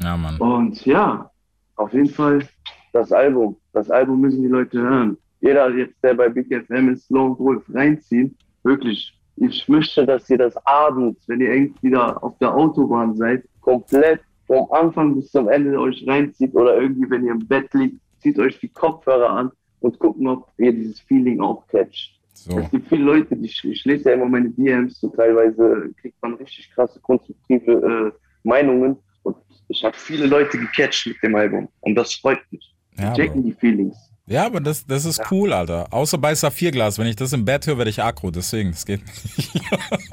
Ja, 0.03 0.17
Mann. 0.17 0.39
Und 0.39 0.85
ja, 0.87 1.31
auf 1.77 1.93
jeden 1.93 2.11
Fall 2.11 2.49
das 2.93 3.13
Album. 3.13 3.57
Das 3.73 3.91
Album 3.91 4.21
müssen 4.21 4.43
die 4.43 4.49
Leute 4.49 4.81
hören. 4.81 5.17
Jeder 5.41 5.71
jetzt, 5.71 5.95
der 6.03 6.15
bei 6.15 6.29
Big 6.29 6.49
FM 6.49 6.89
ist, 6.89 7.09
Lone 7.11 7.39
Wolf 7.39 7.63
reinziehen. 7.73 8.37
Wirklich. 8.65 9.15
Ich 9.37 9.69
möchte, 9.69 10.05
dass 10.05 10.29
ihr 10.29 10.39
das 10.39 10.57
abends, 10.67 11.23
wenn 11.29 11.41
ihr 11.41 11.53
irgendwie 11.55 11.89
wieder 11.89 12.23
auf 12.23 12.37
der 12.39 12.53
Autobahn 12.53 13.15
seid, 13.17 13.45
komplett 13.61 14.21
vom 14.51 14.73
Anfang 14.73 15.15
bis 15.15 15.31
zum 15.31 15.49
Ende 15.49 15.79
euch 15.79 16.05
reinzieht 16.09 16.53
oder 16.57 16.81
irgendwie, 16.81 17.09
wenn 17.09 17.25
ihr 17.25 17.31
im 17.31 17.47
Bett 17.47 17.73
liegt, 17.73 18.01
zieht 18.21 18.37
euch 18.41 18.59
die 18.59 18.69
Kopfhörer 18.69 19.31
an 19.31 19.53
und 19.79 19.97
gucken, 20.01 20.27
ob 20.27 20.49
ihr 20.59 20.73
dieses 20.73 20.99
Feeling 21.03 21.41
auch 21.41 21.65
catcht. 21.69 22.19
So. 22.35 22.59
Es 22.59 22.69
gibt 22.73 22.89
viele 22.89 23.05
Leute, 23.05 23.37
die 23.37 23.47
ich, 23.47 23.63
ich 23.65 23.85
lese 23.85 24.09
ja 24.09 24.17
immer 24.17 24.27
meine 24.27 24.51
DMs, 24.51 25.01
so 25.01 25.09
teilweise 25.11 25.91
kriegt 26.01 26.21
man 26.21 26.35
richtig 26.35 26.69
krasse, 26.75 26.99
konstruktive 27.01 28.13
äh, 28.13 28.19
Meinungen. 28.43 28.97
Und 29.23 29.37
ich 29.69 29.85
habe 29.85 29.97
viele 29.97 30.27
Leute 30.27 30.59
gecatcht 30.59 31.07
mit 31.07 31.23
dem 31.23 31.37
Album. 31.37 31.69
Und 31.83 31.95
das 31.95 32.15
freut 32.15 32.41
mich. 32.51 32.75
Die 32.99 33.03
Ja, 33.03 33.15
checken 33.15 33.43
Bro. 33.43 33.51
die 33.51 33.55
Feelings. 33.55 33.97
Ja, 34.27 34.47
aber 34.47 34.59
das, 34.61 34.85
das 34.85 35.05
ist 35.05 35.23
cool, 35.31 35.53
Alter. 35.53 35.87
Außer 35.93 36.19
bei 36.19 36.35
Saphirglas. 36.35 36.99
Wenn 36.99 37.07
ich 37.07 37.17
das 37.17 37.33
im 37.33 37.45
Bett 37.45 37.69
höre, 37.69 37.79
werde 37.79 37.91
ich 37.91 38.03
aggro. 38.03 38.33
Deswegen, 38.33 38.71
es 38.71 38.85
geht 38.85 39.03
nicht. 39.07 39.61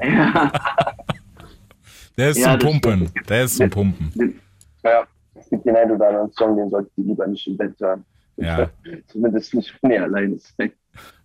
Ja, 0.00 0.52
Der 2.18 2.30
ist 2.30 2.38
Ja, 2.38 2.58
zum 2.58 2.58
Pumpen. 2.80 3.08
stimmt. 3.08 3.30
Der 3.30 3.44
ist 3.44 3.56
zum 3.56 3.70
Pumpen. 3.70 4.40
ja. 4.84 5.06
Es 5.34 5.48
gibt 5.50 5.64
den 5.64 5.76
einen 5.76 5.92
oder 5.92 6.08
anderen 6.08 6.32
Song, 6.32 6.56
den 6.56 6.68
solltet 6.68 6.92
ihr 6.96 7.04
lieber 7.04 7.26
nicht 7.28 7.46
im 7.46 7.56
Bett 7.56 7.72
hören. 7.80 8.04
Ja. 8.36 8.68
Zumindest 9.06 9.54
nicht, 9.54 9.72
wenn 9.82 9.92
ihr 9.92 10.02
alleine 10.02 10.36
seid. 10.38 10.72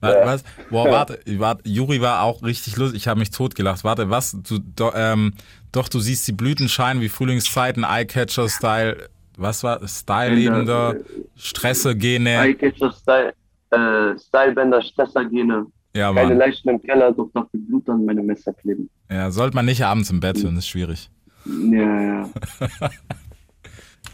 Was? 0.02 0.44
Boah, 0.70 0.90
warte, 0.92 1.20
warte, 1.40 1.68
Juri 1.68 2.00
war 2.00 2.22
auch 2.22 2.44
richtig 2.44 2.78
lustig. 2.78 3.02
Ich 3.02 3.08
habe 3.08 3.20
mich 3.20 3.32
totgelacht. 3.32 3.84
Warte, 3.84 4.10
was? 4.12 4.38
Du, 4.48 4.60
do, 4.60 4.92
ähm, 4.94 5.34
doch, 5.72 5.90
du 5.90 6.00
siehst 6.00 6.28
die 6.28 6.32
Blüten 6.32 6.70
scheinen 6.70 7.02
wie 7.02 7.10
Frühlingszeiten, 7.10 7.84
Eyecatcher-Style. 7.84 9.10
Was 9.36 9.64
war? 9.64 9.86
Style-liebender, 9.88 10.98
Stressegene. 11.36 12.30
Eyecatcher-Style, 12.38 13.34
äh, 13.72 14.20
Stylebänder, 14.20 14.82
Stressergene. 14.84 15.66
Ja, 15.96 16.12
Keine 16.14 16.30
Mann. 16.30 16.38
Leichen 16.38 16.70
im 16.70 16.82
Keller, 16.82 17.12
doch 17.12 17.30
dem 17.54 17.66
Blut 17.68 17.88
an 17.90 18.06
meine 18.06 18.24
Messer 18.24 18.54
kleben. 18.54 18.90
Ja, 19.10 19.30
sollte 19.30 19.56
man 19.56 19.66
nicht 19.66 19.84
abends 19.84 20.10
im 20.10 20.20
Bett 20.20 20.42
hören, 20.42 20.58
ist 20.58 20.68
schwierig. 20.68 21.10
Ja, 21.46 22.02
ja. 22.02 22.30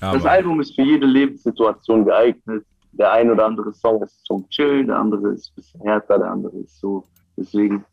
Ja, 0.01 0.13
Das 0.13 0.23
Mann. 0.23 0.31
Album 0.31 0.61
ist 0.61 0.75
für 0.75 0.83
jede 0.83 1.05
Lebenssituation 1.05 2.05
geeignet. 2.05 2.65
Der 2.93 3.11
ein 3.11 3.29
oder 3.29 3.45
andere 3.45 3.73
Song 3.73 4.01
ist 4.01 4.25
zum 4.25 4.47
Chillen, 4.49 4.87
der 4.87 4.97
andere 4.97 5.33
ist 5.33 5.49
ein 5.49 5.55
bisschen 5.55 5.81
härter, 5.81 6.17
der 6.17 6.31
andere 6.31 6.57
ist 6.57 6.79
so. 6.79 7.03
Deswegen 7.37 7.83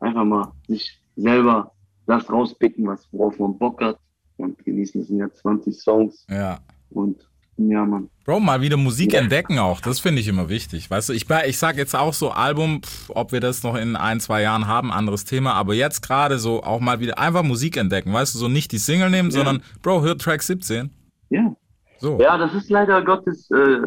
einfach 0.00 0.24
mal 0.24 0.52
sich 0.68 1.00
selber 1.16 1.72
das 2.06 2.30
rauspicken, 2.30 2.86
was 2.86 3.08
worauf 3.12 3.38
man 3.38 3.56
Bock 3.58 3.80
hat 3.82 3.98
und 4.36 4.62
genießen. 4.64 5.00
Es 5.00 5.08
sind 5.08 5.18
ja 5.18 5.32
20 5.32 5.74
Songs 5.74 6.26
ja. 6.28 6.58
und 6.90 7.26
ja, 7.56 7.84
Mann. 7.84 8.08
Bro, 8.24 8.40
mal 8.40 8.60
wieder 8.60 8.76
Musik 8.76 9.12
Ja. 9.12 9.20
entdecken 9.20 9.58
auch. 9.58 9.80
Das 9.80 10.00
finde 10.00 10.20
ich 10.20 10.28
immer 10.28 10.48
wichtig. 10.48 10.90
Weißt 10.90 11.08
du, 11.08 11.12
ich, 11.12 11.26
ich 11.46 11.58
sag 11.58 11.76
jetzt 11.76 11.94
auch 11.94 12.14
so 12.14 12.30
Album, 12.30 12.82
pff, 12.82 13.10
ob 13.10 13.32
wir 13.32 13.40
das 13.40 13.62
noch 13.62 13.74
in 13.76 13.96
ein, 13.96 14.18
zwei 14.20 14.42
Jahren 14.42 14.66
haben, 14.66 14.90
anderes 14.90 15.24
Thema. 15.24 15.52
Aber 15.54 15.74
jetzt 15.74 16.00
gerade 16.02 16.38
so 16.38 16.62
auch 16.62 16.80
mal 16.80 17.00
wieder 17.00 17.18
einfach 17.18 17.42
Musik 17.42 17.76
entdecken. 17.76 18.12
Weißt 18.12 18.34
du, 18.34 18.38
so 18.38 18.48
nicht 18.48 18.72
die 18.72 18.78
Single 18.78 19.10
nehmen, 19.10 19.30
Ja. 19.30 19.36
sondern, 19.36 19.62
Bro, 19.82 20.02
hör 20.02 20.16
Track 20.16 20.42
17. 20.42 20.90
Ja. 21.30 21.54
So. 21.98 22.18
Ja, 22.20 22.38
das 22.38 22.54
ist 22.54 22.70
leider 22.70 23.02
Gottes 23.02 23.50
äh, 23.50 23.78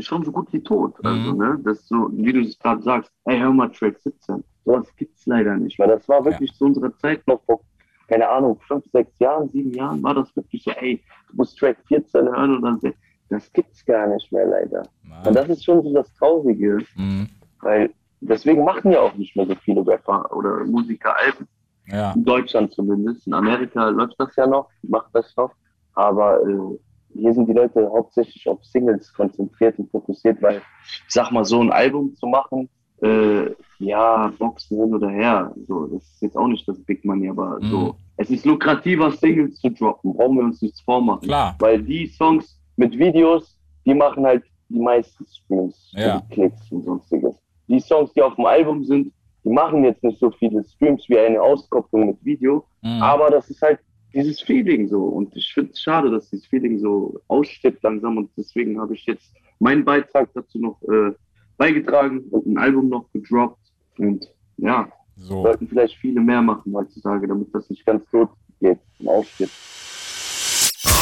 schon 0.00 0.24
so 0.24 0.32
gut 0.32 0.52
wie 0.52 0.60
tot. 0.60 0.94
Also, 1.04 1.32
Mhm. 1.32 1.38
ne, 1.38 1.58
das 1.64 1.78
ist 1.80 1.88
so, 1.88 2.08
wie 2.12 2.32
du 2.32 2.40
es 2.40 2.58
gerade 2.58 2.82
sagst, 2.82 3.12
ey, 3.26 3.38
hör 3.38 3.52
mal 3.52 3.68
Track 3.68 3.98
17. 4.02 4.42
Sowas 4.64 4.86
gibt's 4.96 5.26
leider 5.26 5.56
nicht, 5.56 5.78
weil 5.78 5.88
das 5.88 6.08
war 6.08 6.24
wirklich 6.24 6.52
zu 6.54 6.64
unserer 6.64 6.96
Zeit 6.98 7.26
noch 7.28 7.40
vor, 7.44 7.60
keine 8.08 8.28
Ahnung, 8.28 8.58
fünf, 8.66 8.84
sechs 8.92 9.12
Jahren, 9.18 9.48
sieben 9.50 9.72
Jahren, 9.74 10.02
war 10.02 10.14
das 10.14 10.34
wirklich 10.36 10.62
so, 10.62 10.70
ey, 10.72 11.02
du 11.30 11.36
musst 11.36 11.58
Track 11.58 11.76
14 11.86 12.26
hören 12.26 12.56
und 12.56 12.62
dann, 12.62 12.80
das 13.34 13.52
gibt's 13.52 13.84
gar 13.84 14.06
nicht 14.06 14.30
mehr 14.32 14.46
leider. 14.46 14.80
Und 14.80 15.10
Nein. 15.24 15.34
das 15.34 15.48
ist 15.48 15.64
schon 15.64 15.82
so 15.82 15.92
das 15.92 16.12
Traurige, 16.14 16.78
Mhm. 16.96 17.28
weil 17.60 17.90
deswegen 18.20 18.64
machen 18.64 18.90
ja 18.92 19.00
auch 19.00 19.14
nicht 19.14 19.36
mehr 19.36 19.46
so 19.46 19.54
viele 19.56 19.86
Rapper 19.86 20.34
oder 20.34 20.64
Musiker 20.64 21.14
Alben. 21.16 21.46
Ja. 21.86 22.12
In 22.12 22.24
Deutschland 22.24 22.72
zumindest. 22.72 23.26
In 23.26 23.34
Amerika 23.34 23.88
läuft 23.90 24.14
das 24.18 24.34
ja 24.36 24.46
noch, 24.46 24.70
macht 24.82 25.10
das 25.12 25.34
noch. 25.36 25.52
Aber 25.94 26.40
äh, 26.48 26.78
hier 27.20 27.32
sind 27.34 27.46
die 27.48 27.52
Leute 27.52 27.88
hauptsächlich 27.90 28.48
auf 28.48 28.64
Singles 28.64 29.12
konzentriert 29.12 29.78
und 29.78 29.90
fokussiert, 29.90 30.40
weil 30.42 30.62
ich 30.86 31.02
sag 31.08 31.30
mal, 31.30 31.44
so 31.44 31.60
ein 31.60 31.70
Album 31.70 32.14
zu 32.14 32.26
machen, 32.26 32.68
äh, 33.02 33.50
ja, 33.78 34.32
Boxen 34.38 34.80
hin 34.80 34.94
oder 34.94 35.08
her, 35.10 35.54
so, 35.68 35.86
das 35.88 36.02
ist 36.04 36.22
jetzt 36.22 36.36
auch 36.36 36.46
nicht 36.48 36.66
das 36.66 36.82
Big 36.84 37.04
Money, 37.04 37.28
aber 37.28 37.58
Mhm. 37.60 37.70
so, 37.70 37.94
es 38.16 38.30
ist 38.30 38.46
lukrativer, 38.46 39.10
Singles 39.10 39.56
zu 39.60 39.68
droppen, 39.70 40.14
brauchen 40.14 40.36
wir 40.38 40.44
uns 40.44 40.62
nichts 40.62 40.80
vormachen. 40.80 41.22
Klar. 41.28 41.54
Weil 41.58 41.82
die 41.82 42.06
Songs 42.06 42.58
mit 42.76 42.96
Videos, 42.98 43.56
die 43.86 43.94
machen 43.94 44.24
halt 44.24 44.42
die 44.68 44.80
meisten 44.80 45.26
Streams, 45.26 45.92
Ja. 45.94 46.22
Klicks 46.30 46.70
und 46.72 46.84
sonstiges. 46.84 47.34
Die 47.68 47.80
Songs, 47.80 48.12
die 48.12 48.22
auf 48.22 48.34
dem 48.36 48.46
Album 48.46 48.84
sind, 48.84 49.12
die 49.44 49.50
machen 49.50 49.84
jetzt 49.84 50.02
nicht 50.02 50.18
so 50.18 50.30
viele 50.30 50.64
Streams 50.64 51.04
wie 51.08 51.18
eine 51.18 51.40
Auskopplung 51.40 52.06
mit 52.08 52.24
Video, 52.24 52.64
Mhm. 52.82 53.02
aber 53.02 53.30
das 53.30 53.50
ist 53.50 53.60
halt 53.62 53.78
dieses 54.12 54.40
Feeling 54.40 54.88
so. 54.88 55.02
Und 55.04 55.34
ich 55.36 55.52
finde 55.52 55.72
es 55.72 55.80
schade, 55.80 56.10
dass 56.10 56.30
dieses 56.30 56.46
Feeling 56.46 56.78
so 56.78 57.20
ausstirbt 57.28 57.82
langsam. 57.82 58.16
Und 58.16 58.30
deswegen 58.36 58.80
habe 58.80 58.94
ich 58.94 59.04
jetzt 59.06 59.34
meinen 59.58 59.84
Beitrag 59.84 60.30
dazu 60.34 60.58
noch 60.58 60.80
äh, 60.84 61.12
beigetragen 61.56 62.20
und 62.30 62.46
ein 62.46 62.58
Album 62.58 62.88
noch 62.88 63.10
gedroppt. 63.12 63.58
Und 63.98 64.26
ja, 64.56 64.88
So. 65.16 65.42
sollten 65.42 65.68
vielleicht 65.68 65.96
viele 65.96 66.20
mehr 66.20 66.42
machen 66.42 66.72
heutzutage, 66.74 67.26
damit 67.28 67.52
das 67.54 67.68
nicht 67.70 67.84
ganz 67.84 68.04
tot 68.10 68.30
geht 68.60 68.78
und 69.00 69.08
ausstirbt. 69.08 69.52